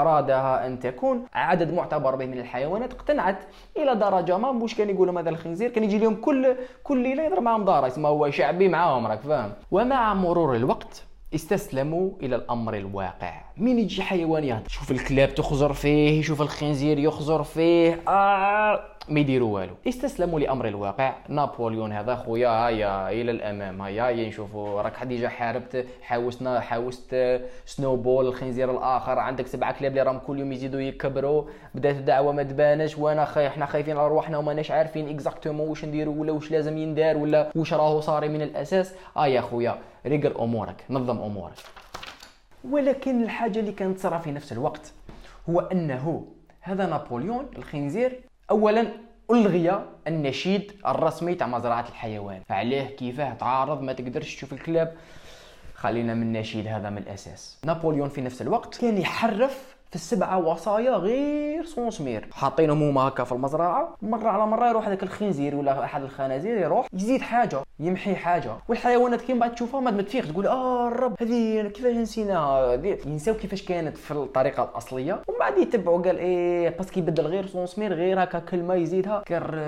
أرادها 0.00 0.66
أن 0.66 0.80
تكون. 0.80 1.26
عدد 1.34 1.74
معتبر 1.74 2.14
به 2.14 2.26
من 2.26 2.38
الحيوانات 2.38 2.92
اقتنعت 2.94 3.38
إلى 3.76 3.94
درجة 3.94 4.38
ما. 4.38 4.52
مش 4.52 4.74
كان 4.74 4.90
يقول 4.90 5.06
لهم 5.06 5.18
هذا 5.18 5.30
الخنزير 5.30 5.70
كان 5.70 5.84
يجي 5.84 5.98
لهم 5.98 6.14
كل 6.14 6.56
كل 6.82 7.02
ليلة 7.02 7.22
يضرب 7.22 7.42
معهم 7.42 7.64
دار 7.64 7.86
اسمه 7.86 8.08
هو 8.08 8.30
شعبي 8.30 8.68
معاهم 8.68 9.06
راك 9.06 9.20
فاهم؟ 9.20 9.52
ومع 9.70 10.14
مرور 10.14 10.56
الوقت 10.56 11.04
استسلموا 11.34 12.10
إلى 12.22 12.36
الأمر 12.36 12.74
الواقع. 12.74 13.32
مين 13.60 13.78
يجي 13.78 14.02
حيوان 14.02 14.44
يهضر 14.44 14.68
شوف 14.68 14.90
الكلاب 14.90 15.34
تخزر 15.34 15.72
فيه 15.72 16.18
يشوف 16.18 16.42
الخنزير 16.42 16.98
يخزر 16.98 17.42
فيه. 17.42 18.00
آه 18.08 18.80
ما 19.08 19.20
يديروا 19.20 19.54
والو. 19.54 19.74
استسلموا 19.88 20.40
لأمر 20.40 20.68
الواقع. 20.68 21.14
نابليون 21.28 21.92
هذا 21.92 22.14
خويا 22.14 22.48
هيا 22.48 23.10
إلى 23.10 23.30
الأمام. 23.30 23.82
هيا 23.82 24.28
نشوفوا. 24.28 24.82
راك 24.82 24.96
خديجه 24.96 25.26
حاربت 25.28 25.86
حاوسنا 26.02 26.60
حاوست 26.60 27.40
سنوبول 27.66 28.26
الخنزير 28.26 28.70
الآخر. 28.70 29.18
عندك 29.18 29.46
سبعة 29.46 29.78
كلاب 29.78 29.92
اللي 29.92 30.02
راهم 30.02 30.18
كل 30.18 30.38
يوم 30.38 30.52
يزيدوا 30.52 30.80
يكبروا. 30.80 31.44
بدات 31.74 31.96
الدعوة 31.96 32.32
ما 32.32 32.42
تبانش. 32.42 32.98
وأنا 32.98 33.24
خي 33.24 33.46
إحنا 33.46 33.66
خايفين 33.66 33.96
على 33.96 34.08
رواحنا 34.08 34.38
وماناش 34.38 34.70
عارفين 34.70 35.08
exactement 35.08 35.68
واش 35.68 35.84
نديروا 35.84 36.14
ولا 36.16 36.32
واش 36.32 36.50
لازم 36.50 36.78
يندار 36.78 37.16
ولا 37.16 37.50
واش 37.56 37.72
راهو 37.72 38.00
صاري 38.00 38.28
من 38.28 38.42
الأساس. 38.42 38.94
آه 39.16 39.26
يا 39.26 39.40
خويا 39.40 39.78
ريقل 40.06 40.34
أمورك. 40.40 40.84
نظم 40.90 41.18
أمورك. 41.18 41.52
ولكن 42.64 43.22
الحاجة 43.22 43.60
اللي 43.60 43.72
كانت 43.72 43.98
تصرى 43.98 44.18
في 44.18 44.32
نفس 44.32 44.52
الوقت 44.52 44.92
هو 45.50 45.60
أنه 45.60 46.26
هذا 46.60 46.86
نابليون 46.86 47.46
الخنزير 47.58 48.20
اولا 48.50 48.86
ألغي 49.30 49.84
النشيد 50.06 50.72
الرسمي 50.86 51.34
تاع 51.34 51.46
مزرعة 51.46 51.84
الحيوان 51.88 52.40
علاه 52.50 52.84
كيفاه 52.84 53.34
تعارض 53.34 53.82
ما 53.82 53.92
تقدرش 53.92 54.36
تشوف 54.36 54.52
الكلاب. 54.52 54.94
خلينا 55.74 56.14
من 56.14 56.22
النشيد 56.22 56.66
هذا 56.66 56.90
من 56.90 56.98
الأساس. 56.98 57.58
نابليون 57.64 58.08
في 58.08 58.20
نفس 58.20 58.42
الوقت 58.42 58.80
كان 58.80 58.98
يحرف 58.98 59.76
في 59.90 59.96
السبعة 59.96 60.38
وصايا 60.38 60.90
غير 60.90 61.64
صونسمير 61.64 62.28
حاطينهم 62.32 62.82
هما 62.82 63.00
هكا 63.00 63.24
في 63.24 63.32
المزرعة 63.32 63.96
مرة 64.02 64.28
على 64.28 64.46
مرة 64.46 64.68
يروح 64.68 64.86
هذاك 64.86 65.02
الخنزير 65.02 65.56
ولا 65.56 65.84
أحد 65.84 66.02
الخنازير 66.02 66.58
يروح 66.58 66.86
يزيد 66.92 67.22
حاجة. 67.22 67.62
يمحي 67.80 68.14
حاجة. 68.14 68.52
والحيوانات 68.68 69.20
كي 69.20 69.34
بعد 69.34 69.54
تشوفها 69.54 69.80
ما 69.80 70.02
تفيق 70.02 70.32
تقول 70.32 70.46
آه 70.46 70.88
الرب 70.88 71.14
هذه 71.20 71.68
كيفاش 71.68 71.96
نسيناها 71.96 72.74
ينساو 73.06 73.34
كيفاش 73.34 73.62
كانت 73.62 73.96
في 73.96 74.10
الطريقة 74.10 74.62
الأصلية. 74.62 75.22
ومن 75.28 75.38
بعد 75.38 75.58
يتبعوا 75.58 76.02
قال 76.02 76.18
إيه 76.18 76.68
parce 76.68 76.88
que 76.88 77.00
يبدل 77.00 77.26
غير 77.26 77.46
صونسمير 77.46 77.92
غير 77.92 78.22
هكا 78.22 78.38
كلمة 78.38 78.74
يزيدها 78.74 79.22
كر 79.28 79.58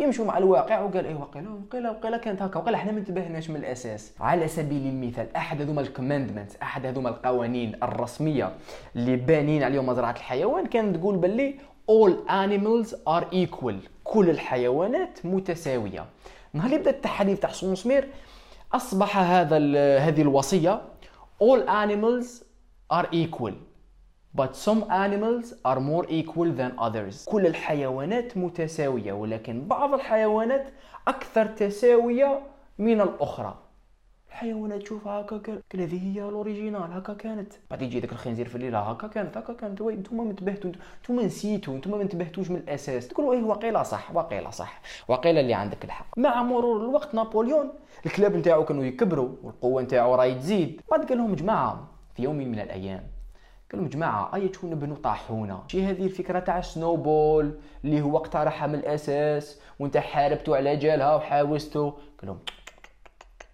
يمشوا 0.00 0.24
مع 0.24 0.38
الواقع. 0.38 0.80
وقال 0.80 1.06
إيه 1.06 1.14
وقيلا 1.14 1.50
وقيلا 1.50 1.90
وقيلا 1.90 2.16
كانت 2.16 2.42
هكا. 2.42 2.60
وقيلا 2.60 2.76
إحنا 2.76 2.92
ما 2.92 2.98
انتبهناش 2.98 3.50
من 3.50 3.56
الأساس. 3.56 4.12
على 4.20 4.48
سبيل 4.48 4.86
المثال 4.86 5.36
أحد 5.36 5.60
هذوما 5.60 5.80
ال 5.80 5.86
commandment 5.86 6.52
أحد 6.62 6.86
هذوما 6.86 7.08
القوانين 7.08 7.72
الرسمية 7.82 8.52
اللي 8.96 9.16
بانين 9.16 9.62
عليهم 9.62 9.86
مزرعة 9.86 10.10
الحيوان 10.10 10.66
كانت 10.66 10.96
تقول 10.96 11.16
باللي 11.16 11.54
all 11.90 12.12
animals 12.28 12.88
are 13.08 13.24
equal. 13.34 13.74
كل 14.04 14.30
الحيوانات 14.30 15.18
متساوية. 15.24 16.04
نهار 16.56 16.66
اللي 16.66 16.78
بدا 16.78 16.90
التحاليل 16.90 17.36
تاع 17.36 17.50
سونسمير 17.50 18.08
أصبح 18.72 19.18
هذا 19.18 19.56
هذه 19.98 20.22
الوصية 20.22 20.82
all 21.42 21.60
animals 21.68 22.26
are 22.92 23.06
equal 23.12 23.52
but 24.36 24.54
some 24.54 24.84
animals 24.90 25.54
are 25.64 25.80
more 25.80 26.06
equal 26.08 26.50
than 26.52 26.72
others. 26.78 27.24
كل 27.24 27.46
الحيوانات 27.46 28.36
متساوية 28.36 29.12
ولكن 29.12 29.68
بعض 29.68 29.94
الحيوانات 29.94 30.70
أكثر 31.08 31.46
تساوية 31.46 32.40
من 32.78 33.00
الأخرى. 33.00 33.58
الحيوانات 34.28 34.82
تشوف 34.82 35.08
هكا 35.08 35.36
قال 35.38 35.80
هذه 35.80 36.16
هي 36.16 36.28
الأوريجينال 36.28 36.92
هكا 36.92 37.14
كانت. 37.14 37.52
بعد 37.70 37.82
يجي 37.82 38.00
ذاك 38.00 38.12
الخنزير 38.12 38.48
في 38.48 38.54
الليل 38.54 38.74
هكا 38.74 39.06
كانت 39.06 39.36
هكا 39.36 39.52
كانت. 39.52 39.80
وي 39.80 39.96
نتوما 39.96 40.24
ما 40.24 40.30
انتبهتوا 40.30 40.72
نتوما 41.02 41.22
نسيتوا 41.22 41.76
نتوما 41.76 41.96
ما 41.96 42.02
انتبهتوش 42.02 42.50
من 42.50 42.56
الأساس. 42.56 43.08
تقولوا 43.08 43.32
إيه 43.34 43.42
واقيلا 43.42 43.82
صح 43.82 44.14
واقيلا 44.14 44.50
صح 44.50 44.80
واقيلا 45.08 45.40
اللي 45.40 45.54
عندك 45.54 45.84
الحق. 45.84 46.18
مع 46.18 46.42
مرور 46.42 46.80
الوقت 46.80 47.14
نابليون 47.14 47.72
الكلاب 48.06 48.36
نتاعو 48.36 48.64
كانوا 48.64 48.84
يكبروا 48.84 49.28
والقوة 49.42 49.82
نتاعو 49.82 50.14
راهي 50.14 50.34
تزيد. 50.34 50.80
بعد 50.90 51.08
قال 51.08 51.18
لهم 51.18 51.34
جماعة 51.34 51.88
في 52.14 52.22
يوم 52.22 52.36
من 52.36 52.60
الأيام 52.60 53.06
قال 53.72 53.80
لهم 53.80 53.88
جماعة 53.88 54.34
أي 54.34 54.48
تكون 54.48 54.70
نبنوا 54.70 54.96
طاحونه 54.96 55.62
شي 55.68 55.84
هذه 55.84 56.04
الفكرة 56.04 56.38
تاع 56.38 56.60
سنوبول 56.60 57.58
اللي 57.84 58.00
هو 58.02 58.16
اقترحها 58.16 58.66
من 58.66 58.74
الأساس 58.74 59.60
وانت 59.78 59.96
حاربتوا 59.96 60.56
على 60.56 60.76
جالها 60.76 61.16
وحاوزتوا 61.16 61.90
قال 61.90 62.00
لهم 62.22 62.38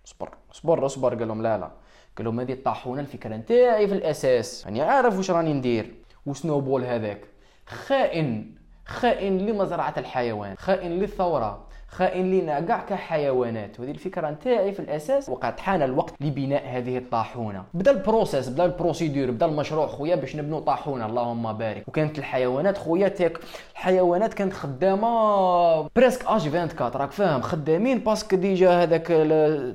اصبر 0.07 0.31
اصبر 0.53 0.87
اصبر 0.87 1.15
قال 1.15 1.29
لهم 1.29 1.43
لا 1.43 1.59
لا. 1.59 1.71
قال 2.17 2.25
لهم 2.25 2.41
هذه 2.41 2.53
الطاحونة 2.53 3.01
الفكرة 3.01 3.37
نتاعي 3.37 3.89
في 3.89 3.95
الأساس. 3.95 4.65
يعني 4.65 4.83
عارف 4.83 5.17
واش 5.17 5.31
راني 5.31 5.53
ندير؟ 5.53 5.95
وسنوبول 6.27 6.85
هذاك. 6.85 7.21
خائن 7.67 8.55
خائن 8.87 9.39
لمزرعة 9.39 9.95
الحيوان 9.97 10.57
خائن 10.57 10.91
للثورة. 10.91 11.67
خائن 11.93 12.31
لنا 12.31 12.61
كاع 12.61 12.85
كحيوانات. 12.89 13.81
وهذه 13.81 13.91
الفكرة 13.91 14.31
نتاعي 14.31 14.73
في 14.73 14.81
الأساس 14.81 15.29
وقد 15.29 15.61
حان 15.61 15.83
الوقت 15.83 16.15
لبناء 16.21 16.63
هذه 16.67 16.99
الطاحونة. 16.99 17.65
بدا 17.75 17.91
ال 17.91 17.98
process 17.98 18.49
بدا 18.49 18.65
ال 18.65 18.71
procédure 18.71 19.31
بدا 19.31 19.47
المشروع 19.47 19.87
خويا 19.87 20.17
باش 20.17 20.37
نبنوا 20.37 20.61
طاحونة. 20.61 21.07
اللهم 21.07 21.53
بارك. 21.53 21.89
وكانت 21.89 22.19
الحيوانات 22.19 22.79
خويا 22.79 23.09
تاك 23.09 23.39
الحيوانات 23.73 24.35
كانت 24.35 24.53
خدامة 24.53 25.89
presque 25.97 26.25
H24 26.27 26.91
راك 26.95 27.13
فاهم؟ 27.13 27.41
خدامين 27.41 27.99
parce 27.99 28.22
que 28.23 28.37
déjà 28.37 28.83
هذاك 28.83 29.11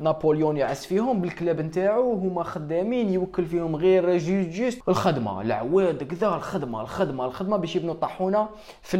نابليون 0.01 0.57
يعس 0.57 0.86
فيهم 0.86 1.21
بالكلاب 1.21 1.62
نتاعو 1.62 2.13
هما 2.13 2.43
خدامين 2.43 3.13
يوكل 3.13 3.45
فيهم 3.45 3.75
غير 3.75 4.17
juste 4.17 4.50
juste 4.50 4.89
الخدمة. 4.89 5.41
العواد 5.41 6.03
كذا 6.03 6.27
الخدمة 6.27 6.81
الخدمة 6.81 7.25
الخدمة 7.25 7.57
باش 7.57 7.75
يبنوا 7.75 7.93
طاحونة 7.93 8.47
في 8.81 8.97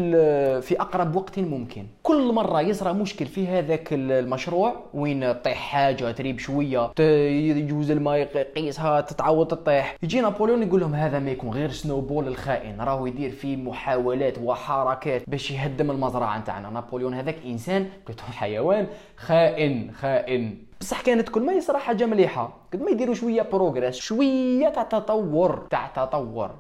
في 0.62 0.82
أقرب 0.82 1.16
وقت 1.16 1.40
ممكن. 1.40 1.86
كل 2.04 2.34
مرة 2.34 2.62
يصرى 2.62 2.94
مشكل 3.08 3.26
في 3.26 3.48
هذاك 3.48 3.88
المشروع 3.92 4.76
وين 4.94 5.34
طيح 5.34 5.58
حاجة 5.58 6.12
تريب 6.12 6.40
شوية 6.40 6.92
يجوز 7.00 7.92
الماء 7.92 8.18
يقيسها 8.18 9.02
تتعود 9.02 9.48
تطيح. 9.48 9.98
يجي 10.04 10.22
نابليون 10.22 10.64
يقول 10.64 10.80
لهم 10.82 10.96
هذا 10.96 11.20
ما 11.20 11.32
يكون 11.32 11.50
غير 11.50 11.70
سنوبول 11.70 12.28
الخائن 12.28 12.82
راهو 12.82 13.06
يدير 13.06 13.32
في 13.32 13.58
محاولات 13.58 14.38
وحركات 14.38 15.30
باش 15.30 15.52
يهدم 15.52 15.92
المزرعة 15.92 16.40
نتاعنا. 16.40 16.70
نابليون 16.70 17.14
هذاك 17.14 17.36
إنسان 17.46 17.90
حيوان 18.32 18.88
خائن 19.18 19.92
خائن. 19.92 20.58
بصح 20.80 21.02
كانت 21.02 21.30
كل 21.30 21.46
ما 21.46 21.54
يصرى 21.54 21.80
حاجة 21.80 22.06
مليحة 22.06 22.58
قد 22.74 22.82
ما 22.82 22.92
يديروا 22.92 23.16
شوية 23.16 23.42
progress 23.42 23.96
شوية 23.96 24.70
تاع 24.70 24.84
تطور 24.84 25.68
تاع 25.70 25.88
تطور. 25.88 26.52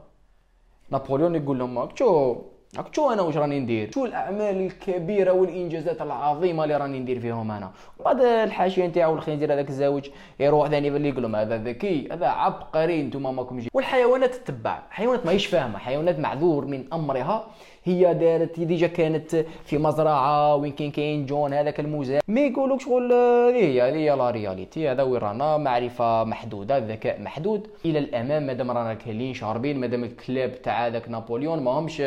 نابليون 0.89 1.35
يقول 1.35 1.59
لهم 1.59 1.89
شو 1.95 2.35
راك 2.77 2.96
شو 2.96 3.13
أنا 3.13 3.22
واش 3.22 3.38
راني 3.38 3.60
ندير؟ 3.60 3.91
شو 3.91 4.05
الاعمال 4.05 4.62
الكبيرة 4.62 5.31
والانجازات 5.31 6.01
العظيمة 6.01 6.63
اللي 6.63 6.77
راني 6.77 7.00
ندير 7.00 7.19
فيهم 7.19 7.51
أنا؟ 7.51 7.72
بعد 8.05 8.22
الحاشية 8.22 8.88
نتاعو 8.88 9.13
الخنزير 9.13 9.53
هذاك 9.53 9.69
الزوج 9.69 10.10
يروح 10.39 10.69
ثاني 10.69 10.88
اللي 10.88 11.10
يقول 11.10 11.36
هذا 11.36 11.57
ذكي 11.57 12.10
هذا 12.12 12.27
عبقري 12.27 13.01
أنتم 13.01 13.36
ماكم 13.36 13.60
جي 13.60 13.69
والحيوانات 13.74 14.36
تتبع 14.36 14.79
حيوانات 14.89 15.25
ماهيش 15.25 15.46
فاهمة 15.46 15.77
حيوانات 15.77 16.19
معذور 16.19 16.65
من 16.65 16.93
أمرها. 16.93 17.48
هي 17.88 18.13
دارت 18.13 18.60
déjà 18.59 18.88
كانت 18.88 19.36
في 19.65 19.77
مزرعة 19.77 20.56
وين 20.56 20.72
كان 20.72 20.91
كاين 20.91 21.25
جون 21.25 21.53
هذاك 21.53 21.79
المزارع 21.79 22.22
ما 22.27 22.41
يقولوك 22.41 22.82
شغل 22.82 23.13
هي 23.53 23.82
هي 23.82 24.15
la 24.15 24.29
réalité 24.29 24.89
هذا 24.89 25.03
وين 25.03 25.22
رانا؟ 25.22 25.58
معرفة 25.58 26.24
محدودة 26.24 26.77
ذكاء 26.77 27.22
محدود. 27.22 27.67
إلى 27.86 28.00
الأمام 28.00 28.48
مادام 28.48 28.72
رانا 28.72 28.94
كالين 28.94 29.34
شاربين 29.34 29.79
مادام 29.79 30.03
الكلاب 30.03 30.62
تاع 30.62 30.88
هذاك 30.88 31.10
نابليون 31.10 31.60
ماهمش 31.60 32.01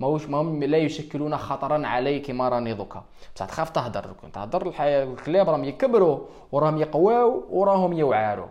ماهوش 0.00 0.28
ماهم 0.28 0.64
لا 0.64 0.78
يشكلون 0.78 1.36
خطرا 1.36 1.86
عليك 1.86 2.26
كما 2.26 2.48
راني 2.48 2.74
دوكا. 2.74 3.02
بصح 3.34 3.46
تخاف 3.46 3.70
تهدر 3.70 4.06
كنت 4.22 4.34
تهدر 4.34 4.72
الكلاب 4.80 5.48
راهم 5.50 5.64
يكبروا 5.64 6.18
وراهم 6.52 6.78
يقواو 6.78 7.44
وراهم 7.50 7.92
يوعاروا 7.92 8.46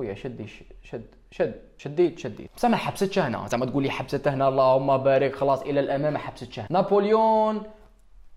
خويا 0.00 0.14
شد 0.14 0.46
شد 0.82 1.02
شد 1.30 1.54
شديت 1.78 2.18
شديت. 2.18 2.50
بصح 2.56 2.68
ما 2.68 2.76
حبستش 2.76 3.18
هنا. 3.18 3.48
زعما 3.48 3.66
تقول 3.66 3.82
لي 3.82 3.90
حبست 3.90 4.28
هنا 4.28 4.48
اللهم 4.48 4.96
بارك 4.96 5.34
خلاص 5.34 5.62
إلى 5.62 5.80
الأمام 5.80 6.12
ما 6.12 6.18
حبستش 6.18 6.58
هنا. 6.58 6.68
نابليون 6.70 7.62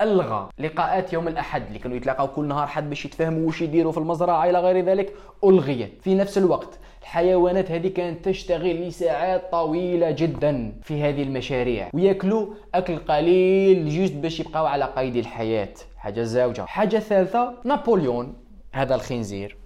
ألغى 0.01 0.49
لقاءات 0.59 1.13
يوم 1.13 1.27
الأحد 1.27 1.65
اللي 1.67 1.79
كانوا 1.79 1.97
يتلاقاو 1.97 2.27
كل 2.27 2.45
نهار 2.45 2.67
حد 2.67 2.89
باش 2.89 3.05
يتفاهموا 3.05 3.47
واش 3.47 3.61
يديروا 3.61 3.91
في 3.91 3.97
المزرعة 3.97 4.49
إلى 4.49 4.59
غير 4.59 4.85
ذلك 4.85 5.13
ألغيت. 5.43 6.01
في 6.01 6.15
نفس 6.15 6.37
الوقت 6.37 6.79
الحيوانات 7.01 7.71
هذه 7.71 7.87
كانت 7.87 8.25
تشتغل 8.25 8.87
لساعات 8.87 9.51
طويلة 9.51 10.11
جدا 10.11 10.79
في 10.81 11.03
هذه 11.03 11.23
المشاريع 11.23 11.89
وياكلوا 11.93 12.47
أكل 12.75 12.97
قليل 12.97 13.89
juste 13.89 14.13
باش 14.13 14.39
يبقاو 14.39 14.65
على 14.65 14.85
قيد 14.85 15.15
الحياة. 15.15 15.73
حاجة 15.97 16.23
زوجه 16.23 16.65
حاجة 16.65 16.97
ثالثة 16.97 17.53
نابليون 17.65 18.33
هذا 18.73 18.95
الخنزير. 18.95 19.62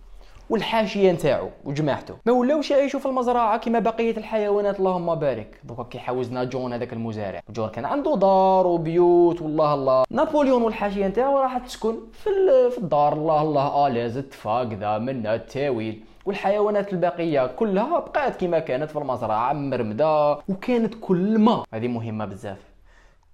والحاشية 0.50 1.12
نتاعو 1.12 1.50
وجماعته. 1.66 2.16
ما 2.25 2.32
ولاوش 2.32 2.72
يعيشوا 2.72 3.00
في 3.00 3.06
المزرعة 3.06 3.58
كما 3.58 3.80
بقية 3.80 4.18
الحيوانات 4.18 4.80
اللهم 4.80 5.16
بارك. 5.16 5.60
دوكا 5.63 5.84
كي 5.84 6.00
حوزنا 6.00 6.44
جون 6.44 6.74
هذاك 6.74 6.94
المزارع. 6.94 7.42
جون 7.50 7.70
كان 7.70 7.86
عنده 7.86 8.16
دار 8.16 8.68
وبيوت 8.68 9.42
والله 9.42 9.74
الله. 9.74 10.04
نابليون 10.12 10.62
والحاشية 10.63 11.08
نتاعو 11.08 11.39
راح 11.39 11.58
تسكن 11.58 11.96
في 12.13 12.30
في 12.72 12.77
الدار. 12.77 13.13
الله 13.13 13.42
الله 13.42 13.88
à 13.88 13.92
l'aise 13.92 14.18
تفاقذا 14.18 14.98
منا 14.98 15.36
التاويل 15.36 16.04
والحيوانات 16.25 16.94
الباقيه 16.94 17.48
كلها 17.48 18.00
بقات 18.00 18.42
كما 18.42 18.60
كانت 18.60 18.89
في 18.92 19.00
المزرعة 19.00 19.54
مرمدة 19.54 20.32
وكانت 20.32 20.94
كل 21.01 21.38
ما. 21.39 21.63
هذه 21.74 21.88
مهمة 21.88 22.25
بزاف. 22.25 22.58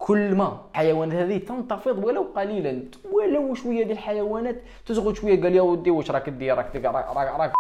كل 0.04 0.36
ما 0.36 0.62
الحيوانات 0.72 1.16
هذه 1.16 1.38
تنتفض 1.38 2.04
ولو 2.04 2.24
قليلا. 2.36 2.84
ولو 3.14 3.54
شوية 3.54 3.84
ديال 3.84 3.92
الحيوانات 3.92 4.56
تزغد 4.86 5.16
شوية. 5.16 5.42
قال 5.42 5.56
يا 5.56 5.62
ودي 5.62 5.92
واش 5.92 6.12
راك 6.12 6.30
دير؟ 6.30 6.58
راك 6.58 6.76
راك 6.76 7.40
راك 7.40 7.54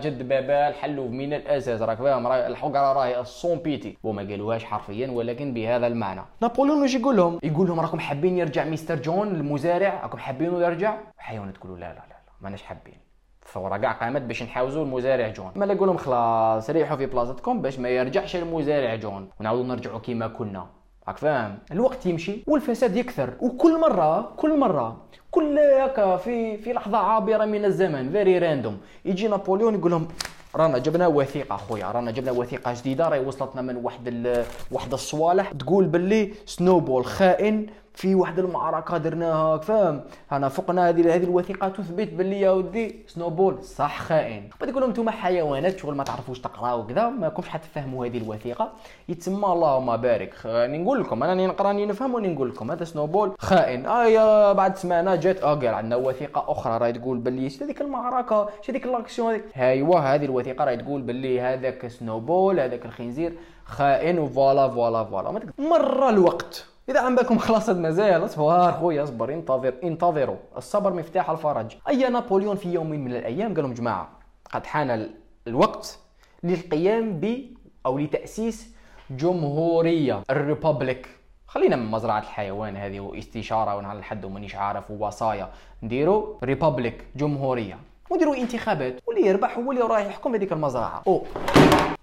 جد 0.00 0.28
بابا 0.28 0.68
الحلو 0.68 1.08
من 1.08 1.32
الأساس. 1.32 1.82
راك 1.82 1.98
فاهم؟ 1.98 2.26
الحقرة 2.26 2.92
راهي 2.92 3.20
sans 3.20 3.58
pitié 3.58 3.98
وما 4.04 4.22
قالوهاش 4.22 4.64
حرفيا 4.64 5.10
ولكن 5.10 5.54
بهذا 5.54 5.86
المعنى. 5.86 6.20
نابليون 6.40 6.82
واش 6.82 6.94
يقول 6.94 7.16
لهم؟ 7.16 7.38
يقول 7.42 7.68
لهم 7.68 7.80
راكم 7.80 8.00
حابين 8.00 8.38
يرجع 8.38 8.64
مستر 8.64 8.96
جون 8.96 9.28
المزارع 9.28 10.02
راكم 10.02 10.18
حابينه 10.18 10.62
يرجع؟ 10.62 10.96
الحيوانات 11.18 11.56
تقولوا 11.56 11.76
لا 11.76 11.80
لا 11.80 11.94
لا, 11.94 12.08
لا 12.08 12.32
ماناش 12.40 12.62
حابين. 12.62 12.98
الثورة 13.42 13.76
كاع 13.76 13.92
قامت 13.92 14.22
باش 14.22 14.42
نحاوزوا 14.42 14.84
المزارع 14.84 15.28
جون. 15.28 15.52
ما 15.56 15.66
نقول 15.66 15.88
لهم 15.88 15.96
خلاص 15.96 16.70
ريحوا 16.70 16.96
في 16.96 17.06
بلاصتكم 17.06 17.62
باش 17.62 17.78
ما 17.78 17.88
يرجعش 17.88 18.36
المزارع 18.36 18.94
جون. 18.94 19.28
ونعاودوا 19.40 19.64
نرجعوا 19.64 19.98
كيما 19.98 20.28
كنا. 20.28 20.66
راك 21.08 21.18
فاهم؟ 21.18 21.58
الوقت 21.72 22.06
يمشي 22.06 22.44
والفساد 22.46 22.96
يكثر. 22.96 23.34
وكل 23.40 23.80
مرة 23.80 24.32
كل 24.36 24.58
مرة 24.58 24.96
كل 25.30 25.58
هكا 25.58 26.16
في 26.16 26.56
في 26.56 26.72
لحظة 26.72 26.98
عابرة 26.98 27.44
من 27.44 27.64
الزمن 27.64 28.10
very 28.12 28.38
random 28.38 28.78
يجي 29.04 29.28
نابليون 29.28 29.74
يقول 29.74 29.90
لهم 29.90 30.08
رانا 30.56 30.78
جبنا 30.78 31.06
وثيقة 31.06 31.56
خويا 31.56 31.86
رانا 31.90 32.10
جبنا 32.10 32.32
وثيقة 32.32 32.74
جديدة 32.74 33.08
راهي 33.08 33.20
وصلتنا 33.20 33.62
من 33.62 33.76
واحد 33.76 34.08
ال... 34.08 34.44
واحد 34.70 34.92
الصوالح. 34.92 35.52
تقول 35.52 35.84
باللي 35.84 36.32
سنوبول 36.46 37.04
خائن 37.04 37.66
في 37.94 38.14
واحد 38.14 38.38
المعركة 38.38 38.98
درناها 38.98 39.58
فاهم؟ 39.58 40.00
انا 40.32 40.48
فقنا 40.48 40.88
هذه 40.88 41.14
هذه 41.14 41.24
الوثيقة 41.24 41.68
تثبت 41.68 42.08
باللي 42.08 42.40
يا 42.40 42.50
ودي 42.50 43.04
سنوبول 43.06 43.62
صح 43.62 44.00
خائن. 44.00 44.48
بعد 44.60 44.70
تقول 44.70 44.80
لهم 44.80 44.90
أنتم 44.90 45.10
حيوانات 45.10 45.78
شغل 45.78 45.94
ما 45.94 46.04
تعرفوش 46.04 46.40
تقراوا 46.40 46.82
وكذا 46.82 47.08
ما 47.08 47.28
كنتش 47.28 47.48
حتفهموا 47.48 48.06
هذه 48.06 48.18
الوثيقة. 48.18 48.72
يتسمى 49.08 49.46
اللهم 49.46 49.96
بارك. 49.96 50.34
راني 50.46 50.78
نقول 50.78 51.00
لكم 51.00 51.22
أنا 51.22 51.46
نقرا 51.46 51.66
راني 51.66 51.86
نفهم 51.86 52.14
وني 52.14 52.28
نقول 52.28 52.48
لكم 52.48 52.70
هذا 52.70 52.84
سنوبول 52.84 53.32
خائن. 53.38 53.86
آه 53.86 54.52
بعد 54.52 54.76
سمعنا 54.76 55.16
جات 55.16 55.42
آه 55.42 55.54
قال 55.54 55.68
عندنا 55.68 55.96
وثيقة 55.96 56.44
أخرى 56.48 56.78
راهي 56.78 56.92
تقول 56.92 57.18
باللي 57.18 57.48
هذيك 57.62 57.80
المعركة 57.80 58.48
هذيك 58.68 58.84
الاكسيون 58.84 59.32
هذيك 59.32 59.58
ايوا 59.58 59.98
هذه 59.98 60.24
الوثيقة 60.24 60.64
راهي 60.64 60.76
تقول 60.76 61.02
باللي 61.02 61.40
هذاك 61.40 61.86
سنوبول 61.86 62.60
هذاك 62.60 62.86
الخنزير 62.86 63.32
خائن 63.64 64.18
و 64.18 64.26
voilà 64.26 64.68
voilà 64.68 65.04
voilà. 65.04 65.40
مر 65.58 66.08
الوقت 66.08 66.66
إذا 66.88 67.00
عم 67.00 67.16
بالكم 67.16 67.38
خلاص 67.38 67.68
مازال 67.68 68.24
اصبر 68.24 68.72
خويا 68.72 69.02
اصبر. 69.02 69.32
انتظر 69.32 69.74
انتظروا. 69.84 70.36
الصبر 70.56 70.92
مفتاح 70.92 71.30
الفرج. 71.30 71.76
أي 71.88 72.08
نابليون 72.08 72.56
في 72.56 72.72
يوم 72.72 72.90
من 72.90 73.12
الأيام؟ 73.12 73.54
قال 73.54 73.62
لهم 73.62 73.74
جماعة 73.74 74.08
قد 74.50 74.66
حان 74.66 75.10
الوقت 75.46 75.98
للقيام 76.42 77.20
ب 77.20 77.40
أو 77.86 77.98
لتأسيس 77.98 78.74
جمهورية 79.10 80.22
ال 80.30 80.37
république. 80.37 81.08
خلينا 81.46 81.76
من 81.76 81.90
مزرعة 81.90 82.18
الحيوان 82.18 82.76
هذه 82.76 83.00
واستشارة 83.00 83.76
ونهار 83.76 83.96
الحد 83.96 84.24
ومانيش 84.24 84.54
عارف 84.54 84.90
ووصايا. 84.90 85.48
نديروا 85.82 86.34
république 86.44 87.04
جمهورية. 87.16 87.78
ونديروا 88.10 88.36
انتخابات. 88.36 89.00
واللي 89.06 89.26
يربح 89.26 89.58
هو 89.58 89.72
اللي 89.72 89.82
راح 89.82 89.98
يحكم 89.98 90.34
هذيك 90.34 90.52
المزرعة. 90.52 91.02
أو. 91.06 91.22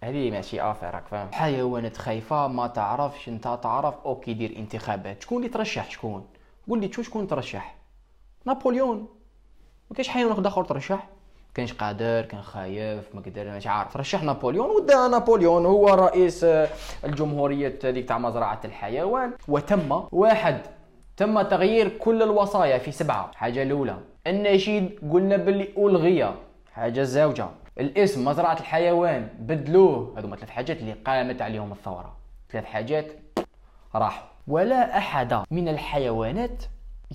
هذه 0.03 0.31
ماشي 0.31 0.61
affaire 0.61 0.89
راك 0.93 1.07
فاهم. 1.07 1.27
حيوانات 1.31 1.97
خايفة 1.97 2.47
ما 2.47 2.67
تعرفش 2.67 3.29
أنت 3.29 3.59
تعرف. 3.63 3.95
okay 4.05 4.33
دير 4.33 4.55
انتخابات. 4.57 5.21
شكون 5.21 5.37
اللي 5.37 5.49
ترشح؟ 5.49 5.89
شكون؟ 5.91 6.25
قول 6.69 6.81
لي 6.81 6.91
شو 6.91 7.01
شكون 7.01 7.27
ترشح. 7.27 7.75
نابليون 8.45 9.07
ما 9.89 9.95
كاينش 9.95 10.09
حيوان 10.09 10.45
آخر 10.45 10.63
ترشح. 10.63 11.07
كانش 11.53 11.73
قادر 11.73 12.21
كان 12.21 12.41
خايف 12.41 13.15
ما 13.15 13.21
قدر 13.21 13.51
مش 13.51 13.67
عارف. 13.67 13.97
رشح 13.97 14.23
نابليون 14.23 14.69
ودا 14.69 15.07
نابليون 15.07 15.65
هو 15.65 15.87
رئيس 15.87 16.43
آه، 16.43 16.69
الجمهورية 17.03 17.79
هذيك 17.83 18.07
تاع 18.07 18.17
مزرعة 18.17 18.59
الحيوان. 18.65 19.33
وتم 19.47 20.03
واحد 20.11 20.61
تم 21.17 21.41
تغيير 21.41 21.89
كل 21.89 22.23
الوصايا 22.23 22.77
في 22.77 22.91
سبعة. 22.91 23.31
حاجة 23.35 23.63
الأولى. 23.63 23.97
النشيد 24.27 24.99
قلنا 25.11 25.37
باللي 25.37 25.67
ألغي 25.77 26.33
حاجة 26.73 27.01
الزوجة 27.01 27.47
الاسم 27.79 28.25
مزرعة 28.25 28.59
الحيوان 28.59 29.27
بدلوه. 29.39 30.13
هذوما 30.17 30.35
ثلاث 30.35 30.49
حاجات 30.49 30.77
اللي 30.79 30.93
قامت 30.93 31.41
عليهم 31.41 31.71
الثورة. 31.71 32.17
ثلاث 32.51 32.65
حاجات 32.65 33.07
راحوا. 33.95 34.27
ولا 34.47 34.97
أحد 34.97 35.43
من 35.51 35.67
الحيوانات 35.67 36.63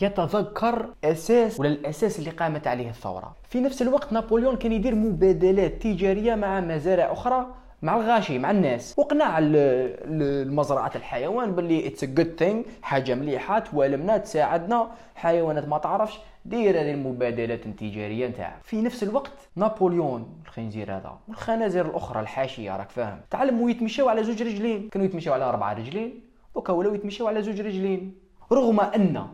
يتذكر 0.02 0.88
أساس 1.04 1.60
ولا 1.60 1.68
الأساس 1.68 2.18
اللي 2.18 2.30
قامت 2.30 2.66
عليه 2.66 2.88
الثورة. 2.88 3.36
في 3.48 3.60
نفس 3.60 3.82
الوقت 3.82 4.12
نابليون 4.12 4.56
كان 4.56 4.72
يدير 4.72 4.94
مبادلات 4.94 5.82
تجارية 5.82 6.34
مع 6.34 6.60
مزارع 6.60 7.12
أخرى 7.12 7.46
مع 7.87 7.97
الغاشي 7.97 8.38
مع 8.38 8.50
الناس. 8.50 8.95
وقنع 8.99 9.38
المزرعة 9.38 10.93
الحيوان 10.95 11.55
باللي 11.55 11.87
it's 11.87 12.04
good 12.04 12.35
thing 12.38 12.62
حاجة 12.83 13.14
مليحة 13.14 13.59
توالمنا 13.59 14.16
تساعدنا. 14.16 14.90
حيوانات 15.14 15.69
ما 15.69 15.78
تعرفش 15.78 16.19
دير 16.45 16.81
هذه 16.81 16.90
المبادلات 16.90 17.66
التجارية 17.66 18.26
نتاعها. 18.26 18.61
في 18.62 18.83
نفس 18.83 19.02
الوقت 19.02 19.33
نابليون 19.57 20.43
الخنزير 20.47 20.97
هذا 20.97 21.19
والخنازير 21.28 21.87
الأخرى 21.87 22.21
الحاشية 22.21 22.76
راك 22.76 22.90
فاهم. 22.90 23.21
تعلموا 23.31 23.71
يتمشاو 23.71 24.09
على 24.09 24.25
زوج 24.25 24.43
رجلين. 24.43 24.88
كانوا 24.88 25.07
يتمشاو 25.07 25.35
على 25.35 25.45
أربع 25.45 25.73
رجلين 25.73 26.21
دوكا 26.55 26.73
ولاو 26.73 26.95
يتمشاو 26.95 27.26
على 27.26 27.43
زوج 27.43 27.61
رجلين. 27.61 28.14
رغم 28.52 28.81
أن 28.81 29.26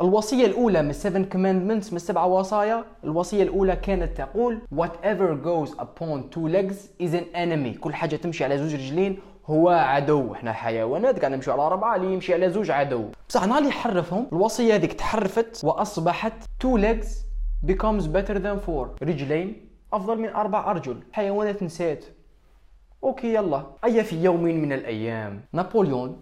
الوصية 0.00 0.46
الأولى 0.46 0.82
من 0.82 0.92
7 0.92 1.22
commandments 1.22 1.90
من 1.90 1.96
السبع 1.96 2.24
وصايا. 2.24 2.84
الوصية 3.04 3.42
الأولى 3.42 3.76
كانت 3.76 4.16
تقول 4.16 4.58
whatever 4.74 5.44
goes 5.44 5.70
upon 5.78 6.34
two 6.34 6.48
legs 6.48 6.74
is 7.02 7.14
an 7.14 7.36
enemy. 7.36 7.78
كل 7.80 7.94
حاجة 7.94 8.16
تمشي 8.16 8.44
على 8.44 8.58
زوج 8.58 8.74
رجلين 8.74 9.18
هو 9.46 9.68
عدو. 9.68 10.32
إحنا 10.32 10.52
حيوانات 10.52 11.18
قاعد 11.20 11.32
نمشي 11.32 11.50
على 11.50 11.62
أربعة 11.62 11.96
اللي 11.96 12.14
يمشي 12.14 12.34
على 12.34 12.50
زوج 12.50 12.70
عدو. 12.70 13.08
بصح 13.28 13.46
نهار 13.46 13.58
اللي 13.58 13.72
حرفهم 13.72 14.26
الوصية 14.32 14.74
هذيك 14.74 14.92
تحرفت 14.92 15.64
وأصبحت 15.64 16.32
two 16.64 16.78
legs 16.78 17.06
becomes 17.66 18.02
better 18.02 18.38
than 18.38 18.68
four. 18.68 19.02
رجلين 19.02 19.68
أفضل 19.92 20.18
من 20.18 20.28
أربع 20.28 20.70
أرجل. 20.70 21.00
حيوانات 21.12 21.62
نسات 21.62 22.04
okay 23.04 23.34
يلا. 23.34 23.62
أي 23.84 24.04
في 24.04 24.22
يوم 24.22 24.42
من 24.42 24.72
الأيام؟ 24.72 25.40
نابليون 25.52 26.16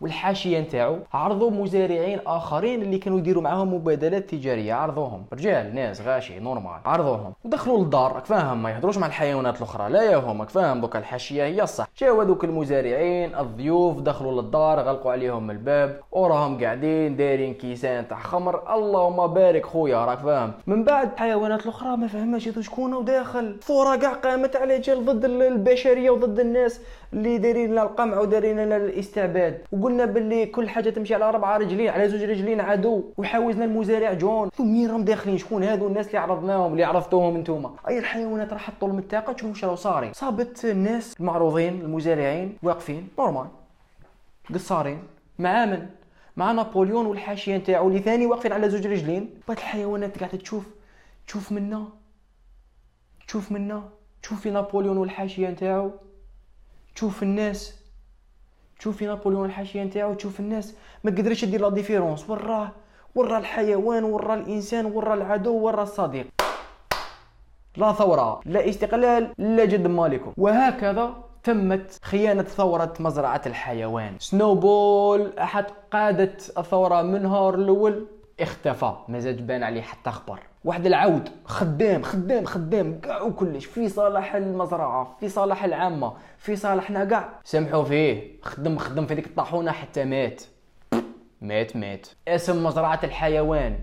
والحاشية 0.00 0.60
نتاعو 0.60 0.98
عرضوا 1.12 1.50
مزارعين 1.50 2.18
آخرين 2.26 2.82
اللي 2.82 2.98
كانوا 2.98 3.18
يديروا 3.18 3.42
معاهم 3.42 3.74
مبادلات 3.74 4.30
تجارية. 4.30 4.74
عرضوهم. 4.74 5.24
رجال 5.32 5.74
ناس 5.74 6.02
غاشي 6.02 6.40
normal. 6.40 6.80
عرضوهم. 6.84 7.32
ودخلوا 7.44 7.78
للدار. 7.78 8.12
راك 8.12 8.24
فاهم 8.24 8.62
ما 8.62 8.70
يهضروش 8.70 8.98
مع 8.98 9.06
الحيوانات 9.06 9.56
الأخرى. 9.56 9.88
لا 9.90 10.02
يا 10.02 10.16
هم 10.16 10.40
راك 10.40 10.50
فاهم. 10.50 10.80
دوك 10.80 10.96
الحاشية 10.96 11.44
هي 11.44 11.62
الصح. 11.62 11.88
جاو 11.98 12.20
هذوك 12.20 12.44
المزارعين 12.44 13.34
الضيوف 13.34 14.00
دخلوا 14.00 14.42
للدار 14.42 14.80
غلقوا 14.80 15.12
عليهم 15.12 15.50
الباب. 15.50 16.00
وراهم 16.12 16.64
قاعدين 16.64 17.16
دايرين 17.16 17.54
كيسان 17.54 18.08
تاع 18.08 18.18
خمر. 18.18 18.74
اللهم 18.74 19.26
بارك 19.26 19.66
خويا 19.66 20.04
راك 20.04 20.18
فاهم. 20.18 20.52
من 20.66 20.84
بعد 20.84 21.12
الحيوانات 21.12 21.62
الأخرى 21.62 21.96
ما 21.96 22.06
فهمش 22.06 22.48
شكون 22.60 22.94
وداخل. 22.94 23.56
ثوره 23.62 23.96
كاع 23.96 24.12
قامت 24.12 24.56
على 24.56 24.78
جال 24.78 25.04
ضد 25.04 25.24
البشرية 25.24 26.10
وضد 26.10 26.40
الناس. 26.40 26.80
اللي 27.12 27.38
دايرين 27.38 27.70
لنا 27.70 27.82
القمع 27.82 28.20
ودايرين 28.20 28.60
لنا 28.60 28.76
الاستعباد. 28.76 29.62
وقلنا 29.72 30.04
باللي 30.04 30.46
كل 30.46 30.68
حاجة 30.68 30.90
تمشي 30.90 31.14
على 31.14 31.24
اربعه 31.24 31.56
رجلين 31.56 31.88
على 31.88 32.08
زوج 32.08 32.22
رجلين 32.22 32.60
عدو 32.60 33.04
وحاوزنا 33.16 33.64
المزارع 33.64 34.12
جون. 34.12 34.50
مين 34.58 34.90
راهم 34.90 35.04
داخلين؟ 35.04 35.38
شكون 35.38 35.62
هادو 35.62 35.86
الناس 35.86 36.06
اللي 36.06 36.18
عرضناهم 36.18 36.72
اللي 36.72 36.84
عرفتوهم 36.84 37.36
انتوما؟ 37.36 37.74
أي 37.88 37.98
الحيوانات 37.98 38.52
راح 38.52 38.62
حطوا 38.62 38.88
لهم 38.88 38.98
الطاقه 38.98 39.32
تشوفوا 39.32 39.68
راه 39.68 39.74
صاري. 39.74 40.10
صابت 40.14 40.64
الناس 40.64 41.14
المعروضين 41.20 41.80
المزارعين 41.80 42.58
واقفين. 42.62 43.08
normal. 43.18 43.46
قصارين. 44.54 45.02
مع 45.38 45.64
من؟ 45.64 45.86
مع 46.36 46.52
نابليون 46.52 47.06
والحاشية 47.06 47.56
نتاعو 47.56 47.88
اللي 47.88 47.98
ثاني 47.98 48.26
واقفين 48.26 48.52
على 48.52 48.70
زوج 48.70 48.86
رجلين. 48.86 49.30
بعد 49.48 49.56
الحيوانات 49.56 50.18
قاعدة 50.18 50.38
تشوف 50.38 50.66
تشوف 51.26 51.52
منا. 51.52 51.84
تشوف 53.26 53.52
منا. 53.52 53.82
تشوف 54.22 54.40
في 54.40 54.50
نابليون 54.50 54.96
والحاشية 54.96 55.48
نتاعو. 55.48 55.90
تشوف 56.98 57.22
الناس 57.22 57.74
تشوفي 58.78 59.06
نابليون 59.06 59.44
الحاشية 59.44 59.84
نتاعو 59.84 60.14
تشوف 60.14 60.40
الناس. 60.40 60.74
ما 61.04 61.10
قدرش 61.10 61.42
يدير 61.42 61.60
لا 61.60 61.68
ديفيرونس. 61.68 62.30
وراه 62.30 62.70
ورا 63.14 63.38
الحيوان 63.38 64.04
ورا 64.04 64.34
الإنسان 64.34 64.86
ورا 64.86 65.14
العدو 65.14 65.58
ورا 65.58 65.82
الصديق. 65.82 66.26
لا 67.76 67.92
ثورة 67.92 68.40
لا 68.44 68.68
استقلال 68.68 69.32
لا 69.38 69.64
جد 69.64 69.86
مالكم. 69.86 70.32
وهكذا 70.36 71.14
تمت 71.44 71.98
خيانة 72.02 72.42
ثورة 72.42 72.94
مزرعة 73.00 73.42
الحيوان. 73.46 74.16
سنوبول 74.18 75.38
أحد 75.38 75.64
قادة 75.92 76.36
الثورة 76.58 77.02
من 77.02 77.22
نهار 77.22 77.54
الأول. 77.54 78.06
اختفى. 78.40 78.92
مازال 79.08 79.42
بان 79.42 79.62
عليه 79.62 79.82
حتى 79.82 80.10
خبر. 80.10 80.40
واحد 80.64 80.86
العود 80.86 81.28
خدام 81.44 82.02
خدام 82.02 82.44
خدام 82.44 83.00
كاع 83.00 83.22
وكلش 83.22 83.64
في 83.64 83.88
صالح 83.88 84.34
المزرعة 84.34 85.16
في 85.20 85.28
صالح 85.28 85.64
العامة 85.64 86.12
في 86.38 86.56
صالحنا 86.56 87.04
كاع 87.04 87.28
سامحوا 87.44 87.84
فيه. 87.84 88.40
خدم 88.42 88.78
خدم 88.78 89.06
في 89.06 89.14
ديك 89.14 89.26
الطاحونة 89.26 89.72
حتى 89.72 90.04
مات. 90.04 90.42
مات 91.40 91.76
مات. 91.76 92.06
اسم 92.28 92.64
مزرعة 92.64 93.00
الحيوان. 93.04 93.78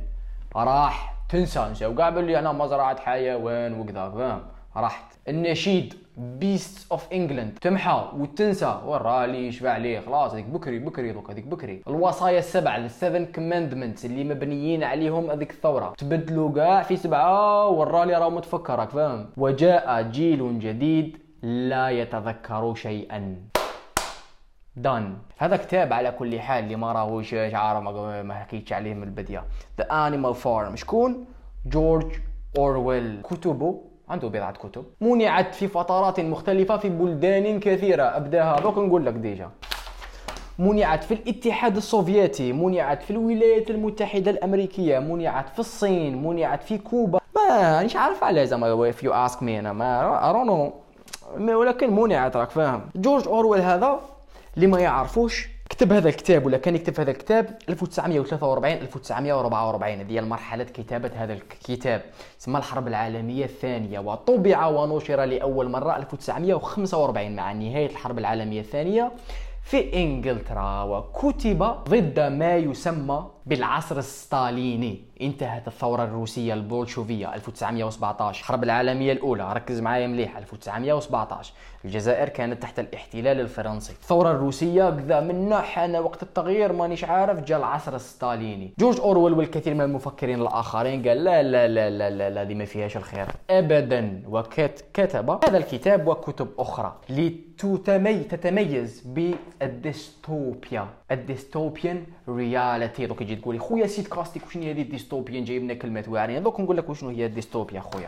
راح. 0.55 1.15
تنسى 1.29 1.67
نسى. 1.71 1.85
وكاع 1.85 2.09
بلي 2.09 2.39
أنا 2.39 2.51
مزرعة 2.51 2.99
حيوان 2.99 3.79
وكذا 3.79 4.09
فاهم 4.09 4.41
راحت. 4.77 5.15
النشيد 5.27 5.93
Beasts 6.17 6.91
of 6.91 7.13
England 7.13 7.57
تمحى 7.61 8.09
وتنسى. 8.17 8.81
ورالي 8.85 9.51
شبع 9.51 9.71
عليه 9.71 9.99
خلاص 9.99 10.33
هذيك 10.33 10.45
بكري 10.45 10.79
بكري 10.79 11.11
دوك 11.11 11.31
هذيك 11.31 11.45
بكري. 11.45 11.81
الوصايا 11.87 12.39
السبع 12.39 12.77
ال 12.77 12.85
seven 12.85 13.25
commandments 13.25 14.05
اللي 14.05 14.23
مبنيين 14.23 14.83
عليهم 14.83 15.31
هذيك 15.31 15.51
الثورة. 15.51 15.93
تبدلوا 15.97 16.53
كاع 16.53 16.83
في 16.83 16.97
سبعة. 16.97 17.67
ورالي 17.69 18.13
راه 18.13 18.29
متفكرك 18.29 18.89
فاهم؟ 18.89 19.29
وجاء 19.37 20.01
جيل 20.01 20.59
جديد 20.59 21.17
لا 21.41 21.89
يتذكر 21.89 22.73
شيئا. 22.75 23.35
donc 24.75 25.17
هذا 25.37 25.57
كتاب 25.57 25.93
على 25.93 26.11
كل 26.11 26.39
حال 26.39 26.63
اللي 26.63 26.75
ما 26.75 26.91
راهوش 26.91 27.33
عارف 27.33 27.83
ما 28.25 28.33
حكيتش 28.33 28.73
عليه 28.73 28.93
من 28.93 29.03
البداية. 29.03 29.43
the 29.77 30.07
Animal 30.07 30.35
Farm 30.35 30.75
شكون؟ 30.75 31.25
جورج 31.65 32.11
اورويل 32.57 33.21
كتبه 33.21 33.81
عنده 34.09 34.27
بضعة 34.27 34.51
كتب. 34.51 34.85
منعت 35.01 35.55
في 35.55 35.67
فترات 35.67 36.19
مختلفة 36.19 36.77
في 36.77 36.89
بلدان 36.89 37.59
كثيرة. 37.59 38.03
أبداها. 38.03 38.59
دوك 38.59 38.77
نقول 38.77 39.05
لك 39.05 39.13
déjà. 39.13 39.49
منعت 40.59 41.03
في 41.03 41.13
الاتحاد 41.13 41.77
السوفيتي. 41.77 42.53
منعت 42.53 43.03
في 43.03 43.11
الولايات 43.11 43.69
المتحدة 43.69 44.31
الأمريكية. 44.31 44.99
منعت 44.99 45.49
في 45.49 45.59
الصين. 45.59 46.23
منعت 46.23 46.63
في 46.63 46.77
كوبا. 46.77 47.19
ما 47.35 47.75
مانيش 47.75 47.95
عارف 47.95 48.23
علاه 48.23 48.43
زعما 48.43 48.91
if 48.91 48.95
you 48.95 49.09
ask 49.09 49.39
me 49.39 49.43
أنا. 49.43 49.73
ما 49.73 50.71
ما 51.37 51.55
ولكن 51.55 51.95
منعت 51.95 52.35
راك 52.37 52.49
فاهم. 52.49 52.89
جورج 52.95 53.27
أورويل 53.27 53.61
هذا 53.61 53.99
اللي 54.55 54.67
ما 54.67 54.79
يعرفوش 54.79 55.54
كتب 55.69 55.93
هذا 55.93 56.09
الكتاب 56.09 56.45
ولا 56.45 56.57
كان 56.57 56.75
يكتب 56.75 56.99
هذا 56.99 57.11
الكتاب؟ 57.11 57.57
1943 57.69 58.73
1944 58.81 59.99
هذه 59.99 60.21
مرحلة 60.21 60.63
كتابة 60.63 61.11
هذا 61.15 61.33
الكتاب. 61.33 62.01
اسمها 62.41 62.59
الحرب 62.59 62.87
العالمية 62.87 63.45
الثانية. 63.45 63.99
وطبع 63.99 64.67
ونشر 64.67 65.23
لأول 65.23 65.69
مرة 65.69 65.97
1945 65.97 67.35
مع 67.35 67.51
نهاية 67.51 67.85
الحرب 67.85 68.19
العالمية 68.19 68.61
الثانية. 68.61 69.11
في 69.65 70.03
إنجلترا 70.03 70.83
وكتب 70.83 71.63
ضد 71.89 72.19
ما 72.19 72.55
يسمى 72.55 73.25
بالعصر 73.45 73.97
الستاليني. 73.97 75.01
انتهت 75.21 75.67
الثورة 75.67 76.03
الروسية 76.03 76.53
البولشوفية 76.53 77.33
1917 77.33 78.39
الحرب 78.39 78.63
العالمية 78.63 79.11
الأولى 79.11 79.53
ركز 79.53 79.81
معايا 79.81 80.07
مليح 80.07 80.37
1917 80.37 81.53
الجزائر 81.85 82.29
كانت 82.29 82.61
تحت 82.61 82.79
الاحتلال 82.79 83.39
الفرنسي. 83.39 83.93
الثورة 83.93 84.31
الروسية 84.31 84.89
كذا 84.89 85.19
من 85.19 85.55
حان 85.55 85.95
وقت 85.95 86.23
التغيير 86.23 86.73
مانيش 86.73 87.03
عارف 87.03 87.39
جاء 87.39 87.59
العصر 87.59 87.95
الستاليني. 87.95 88.73
جورج 88.79 88.99
أورويل 88.99 89.33
والكثير 89.33 89.73
من 89.73 89.81
المفكرين 89.81 90.41
الآخرين 90.41 91.07
قال 91.07 91.23
لا 91.23 91.43
لا 91.43 91.67
لا 91.67 91.89
لا 91.89 92.09
لا, 92.09 92.29
لا 92.29 92.43
دي 92.43 92.55
ما 92.55 92.65
فيهاش 92.65 92.97
الخير. 92.97 93.25
أبدا 93.49 94.23
وكتب 94.27 95.29
هذا 95.29 95.57
الكتاب 95.57 96.07
وكتب 96.07 96.47
أخرى. 96.59 96.95
لتتميز 97.09 99.03
بالديستوبيا 99.59 100.87
ال 101.11 101.20
dystopian 101.20 102.03
reality 102.29 103.05
دوك 103.05 103.21
يجي 103.21 103.35
تقولي 103.35 103.59
خويا 103.59 103.87
سيد 103.87 104.07
كاستيك 104.07 104.47
وشنو 104.47 104.63
هي 104.63 104.71
ال 104.71 104.78
dystopian 104.78 105.43
جايب 105.43 105.63
لنا 105.63 105.73
كلمات 105.73 106.09
واعرين 106.09 106.43
دوك 106.43 106.59
نقول 106.59 106.77
لك 106.77 106.89
وشنو 106.89 107.09
هي 107.09 107.25
الديستوبيا 107.25 107.79
خويا؟ 107.79 108.07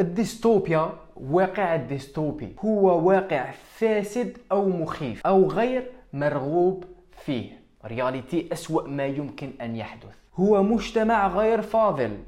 الديستوبيا 0.00 0.92
واقع 1.16 1.74
الديستوبي 1.74 2.56
هو 2.64 3.08
واقع 3.08 3.50
فاسد 3.50 4.38
أو 4.52 4.68
مخيف 4.68 5.26
أو 5.26 5.48
غير 5.48 5.90
مرغوب 6.12 6.84
فيه. 7.24 7.64
reality 7.84 8.48
أسوأ 8.52 8.88
ما 8.88 9.06
يمكن 9.06 9.50
أن 9.60 9.76
يحدث. 9.76 10.14
هو 10.36 10.62
مجتمع 10.62 11.28
غير 11.28 11.62
فاضل. 11.62 12.18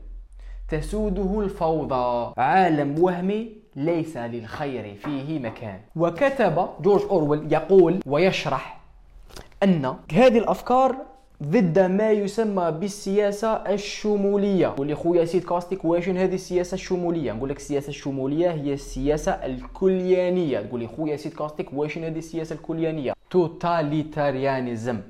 تسوده 0.68 1.40
الفوضى. 1.40 2.32
عالم 2.36 2.98
وهمي 2.98 3.52
ليس 3.76 4.16
للخير 4.16 4.94
فيه 4.94 5.38
مكان. 5.38 5.80
وكتب 5.96 6.68
جورج 6.82 7.02
أورويل 7.10 7.52
يقول 7.52 8.00
ويشرح 8.06 8.80
أن 9.62 9.94
هذه 10.12 10.38
الأفكار 10.38 10.96
ضد 11.42 11.78
ما 11.78 12.10
يسمى 12.10 12.70
بالسياسة 12.80 13.52
الشمولية. 13.52 14.66
قول 14.66 14.86
لي 14.86 14.94
خويا 14.94 15.24
سيد 15.24 15.44
كاستيك 15.44 15.84
واش 15.84 16.08
هذه 16.08 16.34
السياسة 16.34 16.74
الشمولية؟ 16.74 17.32
نقول 17.32 17.48
لك 17.50 17.56
السياسة 17.56 17.88
الشمولية 17.88 18.50
هي 18.50 18.72
السياسة 18.72 19.32
الكليانية 19.32 20.60
تقول 20.60 20.80
لي 20.80 20.86
خويا 20.86 21.16
سيد 21.16 21.34
كاستيك 21.34 21.72
واش 21.72 21.98
هذه 21.98 22.18
السياسة 22.18 22.54
الكليانية 22.54 23.12
totalitarianism. 23.30 25.00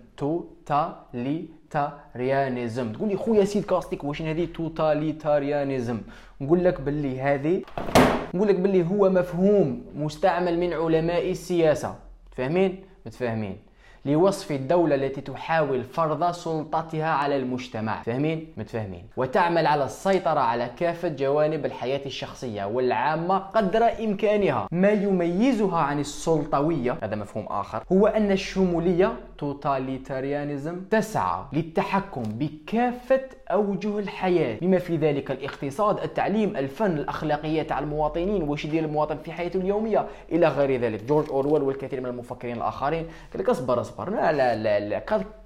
totalitarianism 1.70 2.92
تقول 2.92 3.08
لي 3.08 3.16
خويا 3.16 3.44
سيد 3.44 3.64
كاستيك 3.64 4.04
واش 4.04 4.22
هذه 4.22 4.48
totalitarianism 4.54 6.00
نقول 6.40 6.64
لك 6.64 6.80
باللي 6.80 7.20
هذه 7.20 7.62
نقول 8.34 8.48
لك 8.48 8.54
باللي 8.54 8.86
هو 8.86 9.10
مفهوم 9.10 9.84
مستعمل 9.94 10.58
من 10.58 10.72
علماء 10.72 11.30
السياسة. 11.30 11.94
تفهمين 12.32 12.84
متفاهمين. 13.06 13.56
لوصف 14.04 14.52
الدولة 14.52 14.94
التي 14.94 15.20
تحاول 15.20 15.84
فرض 15.84 16.30
سلطتها 16.30 17.10
على 17.10 17.36
المجتمع. 17.36 18.02
فاهمين؟ 18.02 18.46
متفاهمين. 18.56 19.04
وتعمل 19.16 19.66
على 19.66 19.84
السيطرة 19.84 20.40
على 20.40 20.70
كافة 20.78 21.08
جوانب 21.08 21.66
الحياة 21.66 22.00
الشخصية 22.06 22.64
والعامة 22.64 23.38
قدر 23.38 23.84
إمكانها. 24.04 24.68
ما 24.72 24.90
يميزها 24.90 25.78
عن 25.78 26.00
السلطوية 26.00 26.98
هذا 27.02 27.16
مفهوم 27.16 27.46
آخر 27.46 27.82
هو 27.92 28.06
أن 28.06 28.30
الشمولية 28.30 29.12
totalitarianism 29.38 30.80
تسعى 30.90 31.44
للتحكم 31.52 32.22
بكافة 32.22 33.20
أوجه 33.50 33.98
الحياة. 33.98 34.58
بما 34.60 34.78
في 34.78 34.96
ذلك 34.96 35.30
الاقتصاد 35.30 35.98
التعليم 35.98 36.56
الفن 36.56 36.98
الأخلاقيات 36.98 37.72
على 37.72 37.84
المواطنين 37.84 38.42
واش 38.42 38.64
يدير 38.64 38.84
المواطن 38.84 39.16
في 39.16 39.32
حياته 39.32 39.60
اليومية؟ 39.60 40.06
إلى 40.32 40.48
غير 40.48 40.80
ذلك. 40.80 41.04
جورج 41.04 41.30
أورويل 41.30 41.62
والكثير 41.62 42.00
من 42.00 42.06
المفكرين 42.06 42.56
الآخرين. 42.56 43.06
قال 43.32 43.42
لك 43.42 43.48
أصبر 43.48 43.80
أصبر. 43.80 44.10
لا 44.10 44.32
لا 44.32 44.56
لا 44.56 44.80
لا. 44.80 44.98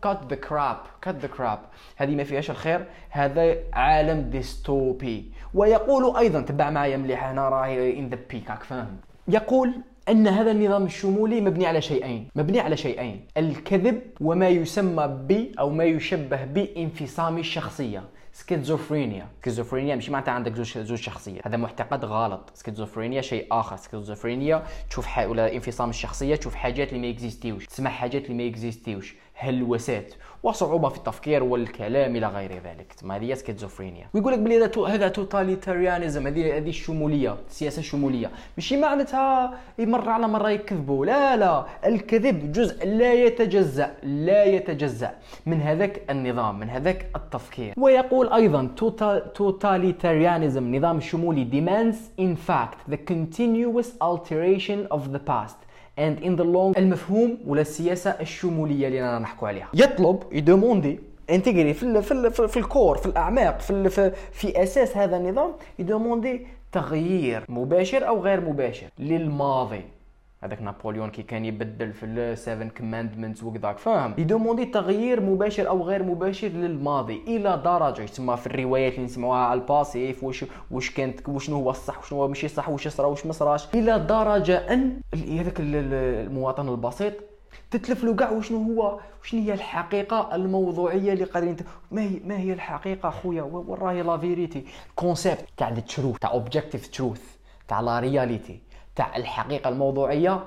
cut 0.03 0.19
the 0.31 0.37
crap 0.37 0.77
cut 1.03 1.16
the 1.16 1.29
crap 1.29 1.59
هذه 1.96 2.14
ما 2.14 2.24
فيهاش 2.24 2.50
الخير. 2.50 2.85
هذا 3.11 3.57
عالم 3.72 4.31
ديستوبي 4.31 5.33
ويقول 5.55 6.16
أيضا 6.16 6.40
تبع 6.40 6.70
معايا 6.70 6.96
مليح 6.96 7.24
هنا 7.24 7.48
راهي 7.48 7.98
in 7.99 8.09
the 8.09 8.19
peak 8.31 8.53
فاهم؟ 8.62 8.96
يقول 9.29 9.72
أن 10.11 10.29
هذا 10.29 10.51
النظام 10.51 10.85
الشمولي 10.85 11.40
مبني 11.40 11.66
على 11.66 11.81
شيئين. 11.83 12.29
مبني 12.37 12.61
على 12.61 12.77
شيئين. 12.77 13.27
الكذب 13.37 14.01
وما 14.20 14.49
يسمى 14.49 15.07
ب 15.29 15.59
أو 15.59 15.70
ما 15.70 15.85
يشبه 15.85 16.44
بانفصام 16.44 17.38
الشخصية. 17.38 18.03
schizophrenia. 18.33 19.27
schizophrenia 19.40 19.97
مش 19.96 20.11
معناتها 20.11 20.33
عندك 20.33 20.55
زوج 20.55 20.94
شخصية. 20.94 21.40
هذا 21.46 21.57
معتقد 21.57 22.05
غلط. 22.05 22.51
سكيزوفرينيا 22.55 23.20
شيء 23.20 23.46
آخر. 23.53 23.77
سكيزوفرينيا 23.77 24.62
تشوف 24.90 25.07
ح... 25.07 25.18
ولا 25.18 25.55
انفصام 25.55 25.90
الشخصية 25.90 26.37
تشوف 26.37 26.55
حاجات 26.55 26.92
اللي 26.92 27.01
ما 27.07 27.14
اكزيستيوش 27.14 27.66
تسمع 27.66 27.90
حاجات 27.90 28.25
اللي 28.25 28.44
ما 28.44 28.51
اكزيستيوش 28.51 29.14
هلوسات 29.40 30.14
وصعوبة 30.42 30.88
في 30.88 30.96
التفكير 30.96 31.44
والكلام 31.44 32.16
إلى 32.16 32.26
غير 32.26 32.53
ذلك. 32.53 32.94
ما 33.03 33.16
هذه 33.16 33.35
سكيزوفرينيا 33.35 34.07
ويقول 34.14 34.33
لك 34.33 34.38
بلي 34.38 34.70
هذا 34.88 35.09
totalitarianism 35.09 36.27
هذه 36.26 36.57
هذه 36.57 36.68
الشمولية 36.68 37.37
السياسة 37.48 37.81
الشمولية. 37.81 38.31
ماشي 38.57 38.76
معناتها 38.76 39.55
مره 39.79 40.11
على 40.11 40.29
مرة 40.29 40.50
يكذبوا. 40.50 41.07
لا 41.07 41.37
لا. 41.37 41.64
الكذب 41.87 42.53
جزء 42.53 42.87
لا 42.87 43.12
يتجزأ 43.12 43.94
لا 44.03 44.44
يتجزأ 44.44 45.14
من 45.46 45.61
هذاك 45.61 46.03
النظام 46.11 46.59
من 46.59 46.70
هذاك 46.70 47.07
التفكير. 47.16 47.74
ويقول 47.76 48.33
أيضا 48.33 48.70
totalitarianism 49.35 50.77
نظام 50.76 50.96
الشمولي 50.98 51.46
demands 51.53 51.96
in 52.20 52.37
fact 52.50 52.92
the 52.92 52.98
continuous 53.12 53.88
alteration 54.03 54.87
of 54.96 55.12
the 55.12 55.20
past. 55.31 55.57
And 56.01 56.25
in 56.25 56.37
the 56.41 56.45
long 56.45 56.79
المفهوم 56.79 57.39
ولا 57.47 57.61
السياسة 57.61 58.11
الشمولية 58.11 58.87
اللي 58.87 59.01
رانا 59.01 59.19
نحكوا 59.19 59.49
عليها. 59.49 59.69
يطلب 59.75 60.23
ي 60.33 60.40
demander 60.40 61.01
intégré 61.31 61.75
في 61.75 61.83
ال 61.83 62.03
في 62.03 62.13
ال 62.13 62.49
في 62.49 62.57
ال 62.57 62.63
cœur 62.63 62.97
في 62.99 63.07
الأعماق 63.07 63.61
في 63.61 63.89
في, 63.89 64.13
في 64.33 64.63
أساس 64.63 64.97
هذا 64.97 65.17
النظام 65.17 65.53
ي 65.79 65.86
demander 65.86 66.47
تغيير 66.73 67.45
مباشر 67.49 68.09
أو 68.09 68.21
غير 68.21 68.41
مباشر 68.41 68.87
للماضي. 68.99 69.83
هذاك 70.44 70.62
نابليون 70.62 71.11
كي 71.11 71.22
كان 71.22 71.44
يبدل 71.44 71.92
في 71.92 72.07
ال 72.07 72.17
seven 72.17 72.69
commandments 72.69 73.43
وكذاك 73.42 73.79
فاهم؟ 73.79 74.14
ي 74.19 74.24
demander 74.24 74.64
تغيير 74.64 75.20
مباشر 75.20 75.68
أو 75.68 75.83
غير 75.83 76.03
مباشر 76.03 76.48
للماضي 76.48 77.22
إلى 77.26 77.62
درجة. 77.64 78.03
يسمى 78.03 78.37
في 78.37 78.46
الروايات 78.46 78.92
اللي 78.94 79.05
نسمعوها 79.05 79.38
على 79.38 79.61
ال 79.61 79.71
passé 79.71 80.25
واش 80.24 80.44
واش 80.70 80.90
كانت 80.90 81.29
وشنو 81.29 81.57
هو 81.57 81.70
الصح 81.70 81.98
وشنو 81.98 82.18
هو 82.22 82.29
ماشي 82.29 82.48
صح 82.48 82.68
واش 82.68 82.88
صرا 82.88 83.07
واش 83.07 83.26
ما 83.26 83.33
صراش 83.33 83.74
إلى 83.74 83.98
درجة 83.98 84.72
أن 84.72 85.00
هذاك 85.14 85.55
المواطن 85.59 86.68
البسيط 86.68 87.12
تتلف 87.70 88.05
له 88.05 88.14
كاع 88.14 88.31
وشنو 88.31 88.62
هو 88.62 89.00
وشنو 89.22 89.40
هي 89.40 89.55
الحقيقة 89.55 90.35
الموضوعية 90.35 91.12
اللي 91.12 91.24
قادرين 91.24 91.57
ما 91.90 92.03
هي 92.03 92.20
ما 92.24 92.38
هي 92.38 92.53
الحقيقة 92.53 93.11
خويا؟ 93.11 93.42
وين 93.42 93.79
راهي 93.79 94.03
la 94.03 94.16
vérité 94.16 94.64
concept 94.95 95.45
تاع 95.57 95.68
ال 95.69 95.77
truth 95.77 96.19
تاع 96.18 96.31
objective 96.31 96.88
truth 96.88 97.23
تاع 97.68 97.81
la 97.81 98.01
réalité 98.01 98.70
تاع 99.01 99.17
الحقيقة 99.17 99.69
الموضوعية 99.69 100.41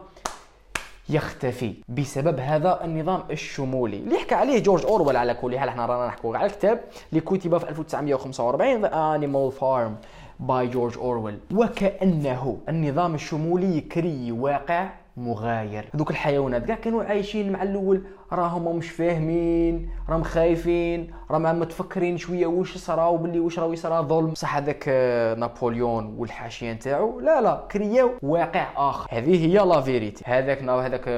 يختفي 1.09 1.73
بسبب 1.89 2.39
هذا 2.39 2.83
النظام 2.83 3.23
الشمولي. 3.31 3.97
اللي 3.97 4.17
حكى 4.17 4.35
عليه 4.35 4.59
جورج 4.63 4.85
أورويل 4.85 5.17
على 5.17 5.33
كل 5.33 5.59
حال 5.59 5.69
إحنا 5.69 5.85
رانا 5.85 6.07
نحكوا 6.07 6.37
على 6.37 6.45
الكتاب 6.45 6.83
اللي 7.09 7.21
كتب 7.21 7.57
في 7.57 7.69
1945 7.69 8.85
The 8.87 8.91
Animal 8.91 9.59
Farm 9.59 10.05
by 10.39 10.67
جورج 10.67 10.97
اورويل 10.97 11.39
وكأنه 11.53 12.57
النظام 12.69 13.15
الشمولي 13.15 13.77
ي 13.77 13.86
créer 13.86 14.31
واقع 14.31 14.89
مغاير. 15.17 15.89
هذوك 15.95 16.11
الحيوانات 16.11 16.65
كاع 16.65 16.75
كانوا 16.75 17.03
عايشين 17.03 17.51
مع 17.51 17.63
الأول 17.63 18.03
راهم 18.31 18.75
مش 18.77 18.89
فاهمين 18.89 19.89
راهم 20.09 20.23
خايفين 20.23 21.11
راهم 21.31 21.59
متفكرين 21.59 22.17
شوية 22.17 22.47
واش 22.47 22.77
صرا 22.77 23.07
وبلي 23.07 23.39
واش 23.39 23.59
راهو 23.59 23.73
يصرا 23.73 24.01
ظلم. 24.01 24.35
صح 24.35 24.55
هذاك 24.55 24.85
آه، 24.87 25.35
نابليون 25.35 26.15
والحاشية 26.17 26.73
نتاعو 26.73 27.19
لا 27.19 27.41
لا 27.41 27.67
كرياو 27.71 28.11
واقع 28.21 28.67
آخر. 28.89 29.07
هذه 29.11 29.45
هي 29.45 29.65
la 29.65 29.81
vérité. 29.81 30.23
هذاك 30.27 30.63
هذاك 30.63 31.09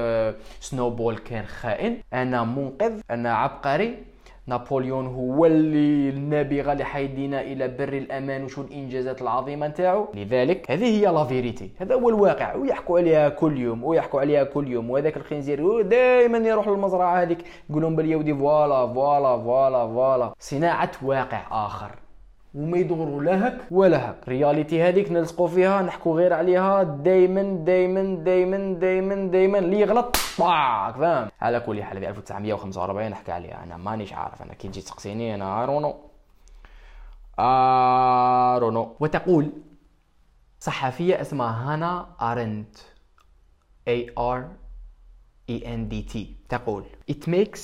Snowball 0.60 1.14
آه، 1.14 1.18
كان 1.18 1.44
خائن 1.44 1.96
أنا 2.12 2.44
منقذ 2.44 3.00
أنا 3.10 3.34
عبقري. 3.34 4.15
نابليون 4.46 5.06
هو 5.06 5.46
اللي 5.46 6.08
النابغه 6.08 6.72
اللي 6.72 6.84
حيدينا 6.84 7.40
إلى 7.40 7.68
بر 7.68 7.92
الأمان 7.92 8.44
وشو 8.44 8.62
الإنجازات 8.62 9.22
العظيمة 9.22 9.66
نتاعو. 9.66 10.08
لذلك 10.14 10.70
هذه 10.70 10.84
هي 10.84 11.06
la 11.06 11.24
vérité. 11.24 11.70
هذا 11.78 11.94
هو 11.94 12.08
الواقع. 12.08 12.54
ويحكوا 12.54 12.98
عليها 12.98 13.28
كل 13.28 13.58
يوم 13.58 13.84
ويحكوا 13.84 14.20
عليها 14.20 14.44
كل 14.44 14.68
يوم. 14.68 14.90
وهذاك 14.90 15.16
الخنزير 15.16 15.82
دائما 15.82 16.38
يروح 16.38 16.68
للمزرعة 16.68 17.22
هذيك 17.22 17.38
يقول 17.70 17.82
لهم 17.82 17.96
باليودي 17.96 18.34
فوالا 18.34 18.86
فوالا 18.86 19.36
فوالا 19.36 19.86
فوالا. 19.86 20.34
صناعة 20.38 20.90
واقع 21.02 21.66
آخر. 21.66 22.05
وما 22.56 22.78
يدوروا 22.78 23.22
لا 23.22 23.48
هك 23.48 23.58
ولا 23.70 24.10
هك. 24.10 24.28
رياليتي 24.28 24.82
هذيك 24.82 25.12
نلصقوا 25.12 25.48
فيها 25.48 25.82
نحكوا 25.82 26.16
غير 26.16 26.32
عليها 26.32 26.82
دايما 26.82 27.42
دايما 27.64 28.16
دايما 28.24 28.74
دايما 28.78 29.14
دايما 29.30 29.58
اللي 29.58 29.80
يغلط 29.80 30.16
طاك 30.38 30.94
فاهم؟ 30.96 31.28
على 31.40 31.60
كل 31.60 31.82
حال 31.82 32.00
في 32.00 32.08
1945 32.08 33.10
نحكي 33.10 33.32
عليها. 33.32 33.62
أنا 33.64 33.76
مانيش 33.76 34.12
عارف. 34.12 34.42
أنا 34.42 34.54
كي 34.54 34.68
تجي 34.68 34.80
تسقسيني 34.80 35.34
أنا 35.34 35.62
ارونو 35.62 35.94
ارونو 37.38 38.96
وتقول 39.00 39.52
صحفية 40.60 41.20
اسمها 41.20 41.74
هانا 41.74 42.06
أرنت. 42.22 42.76
A 43.88 44.10
R 44.18 44.40
E 45.50 45.64
N 45.64 45.92
D 45.92 46.12
T. 46.14 46.18
تقول 46.48 46.84
it 47.10 47.28
makes 47.28 47.60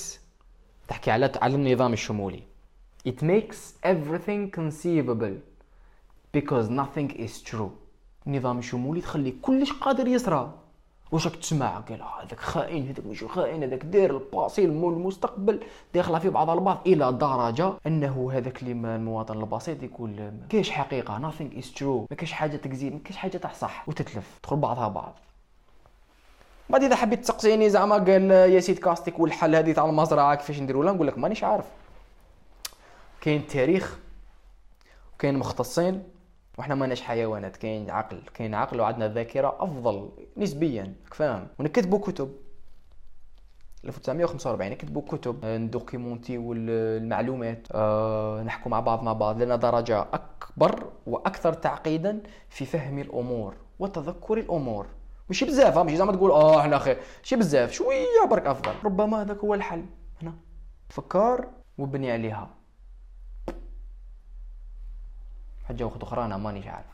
تحكي 0.87 1.11
على 1.11 1.31
على 1.41 1.55
النظام 1.55 1.93
الشمولي. 1.93 2.52
It 3.05 3.21
makes 3.21 3.59
everything 3.83 4.51
conceivable. 4.59 5.35
Because 6.37 6.69
nothing 6.69 7.09
is 7.25 7.51
true. 7.51 7.71
النظام 8.27 8.59
الشمولي 8.59 9.01
تخلي 9.01 9.33
كلش 9.41 9.71
قادر 9.71 10.07
يصرى. 10.07 10.53
واش 11.11 11.27
راك 11.27 11.35
تسمع؟ 11.35 11.77
قال 11.77 12.01
هذاك 12.21 12.39
خائن 12.39 12.87
هذاك 12.87 13.05
مش 13.05 13.23
خائن 13.23 13.63
هذاك 13.63 13.85
داير 13.85 14.17
الباسي 14.17 14.65
المستقبل 14.65 15.59
داخله 15.93 16.19
في 16.19 16.29
بعض 16.29 16.49
البعض 16.49 16.77
إلى 16.85 17.11
درجة 17.11 17.73
أنه 17.87 18.31
هذاك 18.33 18.61
اللي 18.61 18.95
المواطن 18.95 19.39
البسيط 19.39 19.83
يقول 19.83 20.09
ما 20.09 20.47
كاينش 20.49 20.69
حقيقة 20.69 21.31
nothing 21.31 21.63
is 21.63 21.65
true. 21.79 21.83
ما 21.83 22.15
كاينش 22.17 22.31
حاجة 22.31 22.57
تكذب 22.57 22.93
ما 22.93 22.99
كاينش 22.99 23.17
حاجة 23.17 23.37
تاع 23.37 23.53
صح 23.53 23.89
وتتلف 23.89 24.39
تدخل 24.43 24.55
بعضها 24.55 24.87
بعض. 24.87 25.13
بعد 26.69 26.83
إذا 26.83 26.95
حبيت 26.95 27.19
تسقسيني 27.19 27.69
زعما 27.69 27.95
قال 27.95 28.31
يا 28.31 28.59
سيد 28.59 28.79
كاستيك 28.79 29.19
والحل 29.19 29.55
هذه 29.55 29.71
تاع 29.71 29.85
المزرعة 29.85 30.35
كيفاش 30.35 30.59
نديروا 30.59 30.83
لها 30.83 30.93
نقول 30.93 31.07
لك 31.07 31.17
مانيش 31.17 31.43
عارف. 31.43 31.65
كاين 33.23 33.47
تاريخ 33.47 33.99
وكاين 35.13 35.37
مختصين 35.37 36.03
وحنا 36.57 36.75
ماناش 36.75 37.01
حيوانات 37.01 37.57
كاين 37.57 37.89
عقل 37.89 38.21
كاين 38.33 38.53
عقل 38.53 38.79
وعندنا 38.79 39.07
ذاكرة 39.07 39.57
أفضل 39.59 40.09
نسبيا 40.37 40.93
فاهم 41.11 41.47
ونكتبوا 41.59 41.99
كتب. 41.99 42.31
1945 43.85 44.71
نكتبوا 44.71 45.01
كتب. 45.01 45.45
ندوكيمونتيو 45.45 46.53
المعلومات 46.53 47.67
أه 47.71 48.43
نحكوا 48.43 48.71
مع 48.71 48.79
بعض 48.79 49.03
مع 49.03 49.13
بعض 49.13 49.41
لنا 49.41 49.55
درجة 49.55 50.01
أكبر 50.01 50.91
وأكثر 51.05 51.53
تعقيدا 51.53 52.23
في 52.49 52.65
فهم 52.65 52.99
الأمور 52.99 53.55
وتذكر 53.79 54.37
الأمور. 54.37 54.87
ماشي 55.29 55.45
بزاف 55.45 55.77
ماشي 55.77 55.97
زعما 55.97 56.11
تقول 56.11 56.31
آه 56.31 56.59
إحنا 56.59 56.77
خير 56.77 56.97
ماشي 57.19 57.35
بزاف 57.35 57.71
شوية 57.71 58.05
برك 58.29 58.45
أفضل. 58.45 58.73
ربما 58.85 59.21
هذاك 59.21 59.37
هو 59.37 59.53
الحل. 59.53 59.85
هنا. 60.21 60.33
فكر 60.89 61.47
وبني 61.77 62.11
عليها. 62.11 62.62
حاجة 65.73 65.89
أخرى 66.01 66.25
أنا 66.25 66.37
مانيش 66.37 66.67
عارف 66.67 66.85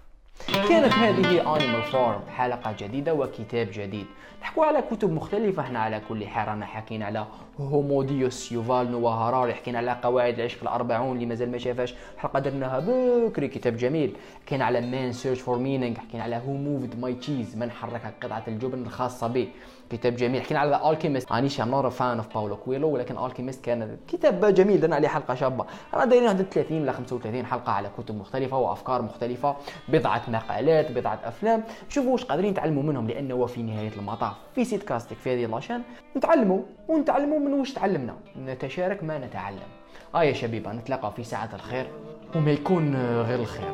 كانت 0.70 0.94
هذه 0.94 1.56
Animal 1.56 1.84
Farm 1.84 2.22
حلقة 2.38 2.76
جديدة 2.80 3.14
وكتاب 3.14 3.68
جديد. 3.74 4.06
نحكوا 4.42 4.66
على 4.66 4.82
كتب 4.82 5.12
مختلفة 5.12 5.62
إحنا 5.62 5.80
على 5.80 6.02
كل 6.10 6.28
حال 6.28 6.48
رانا 6.48 6.66
حكينا 6.66 7.06
على 7.06 7.26
Homo 7.60 8.06
Deus 8.06 8.52
يوفال 8.52 8.92
نوا 8.92 9.12
هراري 9.12 9.54
حكينا 9.54 9.78
على 9.78 9.92
قواعد 10.04 10.40
العشق 10.40 10.62
الأربعون 10.62 11.16
اللي 11.16 11.26
مازال 11.26 11.52
ما 11.52 11.58
شافاش 11.58 11.94
حلقة 12.18 12.40
درناها 12.40 12.80
بكري 12.80 13.48
كتاب 13.48 13.78
جميل. 13.78 14.16
حكينا 14.46 14.66
على 14.66 14.82
Man's 14.82 15.14
Search 15.14 15.40
for 15.42 15.58
Meaning 15.58 15.98
حكينا 15.98 16.24
على 16.24 16.36
Who 16.36 16.54
Moved 16.54 17.00
My 17.00 17.14
Cheese 17.14 17.58
من 17.58 17.72
حرك 17.72 18.14
قطعة 18.22 18.44
الجبن 18.48 18.82
الخاصة 18.82 19.28
به. 19.28 19.48
كتاب 19.90 20.16
جميل. 20.16 20.42
حكينا 20.42 20.60
على 20.60 20.90
Alchemist 20.90 21.32
مانيش 21.32 21.62
I'm 21.62 21.72
not 21.72 21.86
fan 21.86 22.18
of 22.18 22.34
باولو 22.34 22.56
كويلو 22.56 22.90
ولكن 22.90 23.26
Alchemist 23.26 23.66
كان 23.66 23.98
كتاب 24.08 24.54
جميل 24.54 24.80
درنا 24.80 24.96
عليه 24.96 25.08
حلقة 25.08 25.36
شابة. 25.36 25.66
أنا 25.94 26.06
دايرين 26.06 26.30
عند 26.30 26.42
30 26.42 26.82
ولا 26.82 26.92
35 26.92 27.46
حلقة 27.46 27.72
على 27.72 27.90
كتب 27.98 28.16
مختلفة 28.16 28.58
وأفكار 28.58 29.02
مختلفة 29.02 29.56
بضعة 29.90 30.22
مقالات 30.28 30.92
بضعة 30.92 31.20
أفلام. 31.24 31.64
شوفوا 31.90 32.12
واش 32.12 32.24
قادرين 32.24 32.54
تعلموا 32.54 32.84
منهم 32.84 33.08
لأنه 33.08 33.46
في 33.46 33.64
نهاية 33.64 33.92
المطاف. 33.98 34.34
في 34.56 34.66
بودكاستيك 34.66 35.18
في 35.18 35.34
هذه 35.34 35.52
la 35.52 35.59
chaîne 35.59 35.82
نتعلموا 36.18 36.60
ونتعلموا 36.88 37.40
من 37.40 37.54
واش 37.54 37.74
تعلمنا. 37.74 38.16
نتشارك 38.46 39.04
ما 39.04 39.18
نتعلم. 39.18 39.70
آه 40.16 40.24
يا 40.24 40.34
شبيبة 40.34 40.72
نتلاقى 40.72 41.12
في 41.12 41.24
ساعة 41.24 41.50
الخير 41.54 41.88
وما 42.36 42.52
يكون 42.52 42.96
غير 43.22 43.40
الخير. 43.40 43.72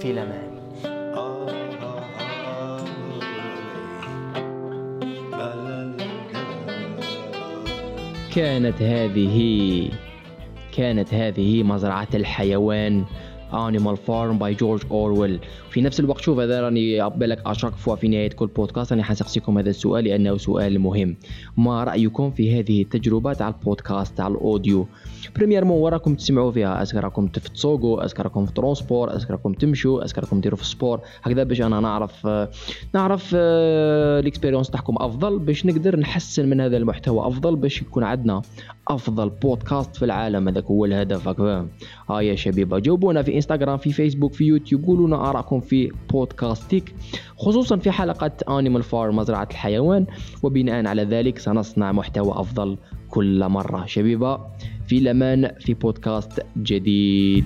في 0.00 0.10
الأمان. 0.10 0.64
كانت 8.34 8.82
هذه 8.82 9.88
كانت 10.76 11.14
هذه 11.14 11.62
مزرعة 11.62 12.08
الحيوان. 12.14 13.04
Animal 13.52 13.96
Farm 14.08 14.38
by 14.40 14.54
جورج 14.54 14.82
أورويل 14.90 15.40
في 15.70 15.80
نفس 15.80 16.00
الوقت 16.00 16.20
شوف 16.20 16.38
هذا 16.38 16.60
راني 16.60 17.10
بالك 17.10 17.42
à 17.46 17.50
chaque 17.50 17.72
fois 17.72 17.96
في 17.96 18.08
نهاية 18.08 18.30
كل 18.30 18.46
بودكاست 18.46 18.92
راني 18.92 19.02
حنسقسيكم 19.02 19.58
هذا 19.58 19.70
السؤال 19.70 20.04
لأنه 20.04 20.36
سؤال 20.36 20.78
مهم. 20.78 21.16
ما 21.56 21.84
رأيكم 21.84 22.30
في 22.30 22.60
هذه 22.60 22.82
التجربة 22.82 23.32
تاع 23.32 23.48
البودكاست 23.48 24.16
تاع 24.16 24.26
ال 24.26 24.35
audio؟ 24.35 24.86
premièrement 25.36 25.78
وراكم 25.78 26.14
تسمعوا 26.14 26.52
فيها. 26.52 26.82
est-ce 26.82 26.93
que 26.93 26.98
راكم 26.98 27.26
تسوقوا 27.26 28.04
est-ce 28.04 28.16
que 28.16 28.22
راكم 28.22 28.46
في 28.46 28.52
transport 28.52 29.16
est-ce 29.16 29.27
que 29.27 29.32
راكم 29.32 29.52
تمشوا 29.52 30.04
est-ce 30.04 30.15
que 30.15 30.20
راكم 30.20 30.40
ديروا 30.40 30.56
في 30.56 30.62
ال 30.62 30.68
sport 30.68 31.00
هكذا 31.22 31.42
باش 31.42 31.60
أنا 31.60 31.80
نعرف 31.80 32.28
نعرف 32.94 33.30
ال 33.34 33.46
expérience 33.46 34.70
تاعكم 34.70 34.96
أفضل 34.98 35.38
باش 35.38 35.66
نقدر 35.66 36.00
نحسن 36.00 36.48
من 36.48 36.60
هذا 36.60 36.76
المحتوى 36.76 37.26
أفضل 37.26 37.56
باش 37.56 37.82
يكون 37.82 38.04
عندنا 38.04 38.42
أفضل 38.88 39.30
بودكاست 39.30 39.96
في 39.96 40.04
العالم. 40.04 40.48
هذاك 40.48 40.64
هو 40.64 40.84
الهدف. 40.84 41.28
ها 41.28 41.66
آه 42.10 42.22
يا 42.22 42.34
شبيبة 42.34 42.78
جاوبونا 42.78 43.22
في 43.22 43.38
انستغرام 43.44 43.78
في 43.78 43.92
فيسبوك 43.92 44.34
في 44.34 44.44
يوتيوب 44.44 44.84
قولوا 44.84 45.06
لنا 45.06 45.30
آرائكم 45.30 45.60
في 45.60 45.92
بودكاستيك 46.12 46.94
خصوصا 47.36 47.76
في 47.76 47.90
حلقة 47.90 48.58
أنيمال 48.58 48.82
فارم 48.82 49.16
مزرعة 49.16 49.48
الحيوان. 49.50 50.06
وبناء 50.42 50.86
على 50.86 51.04
ذلك 51.04 51.38
سنصنع 51.38 51.92
محتوى 51.92 52.32
أفضل 52.32 52.78
كل 53.08 53.48
مرة. 53.48 53.86
شبيبة 53.86 54.38
في 54.86 54.98
الأمان 54.98 55.50
في 55.60 55.74
بودكاست 55.74 56.46
جديد. 56.56 57.44